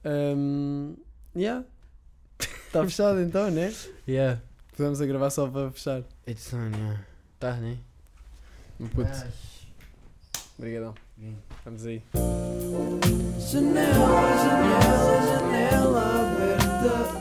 [0.05, 0.97] Um,
[1.35, 1.64] yeah.
[2.39, 3.75] Está fechado então, né?
[4.07, 4.41] Yeah.
[4.77, 6.05] Podemos a gravar só para fechar.
[6.27, 7.05] It's on, yeah.
[7.41, 7.79] Tá, né?
[8.79, 9.11] Um puto.
[10.57, 10.95] Obrigadão.
[11.64, 12.03] Vamos aí.
[13.51, 16.03] Janela, janela, janela
[16.33, 17.18] aberta.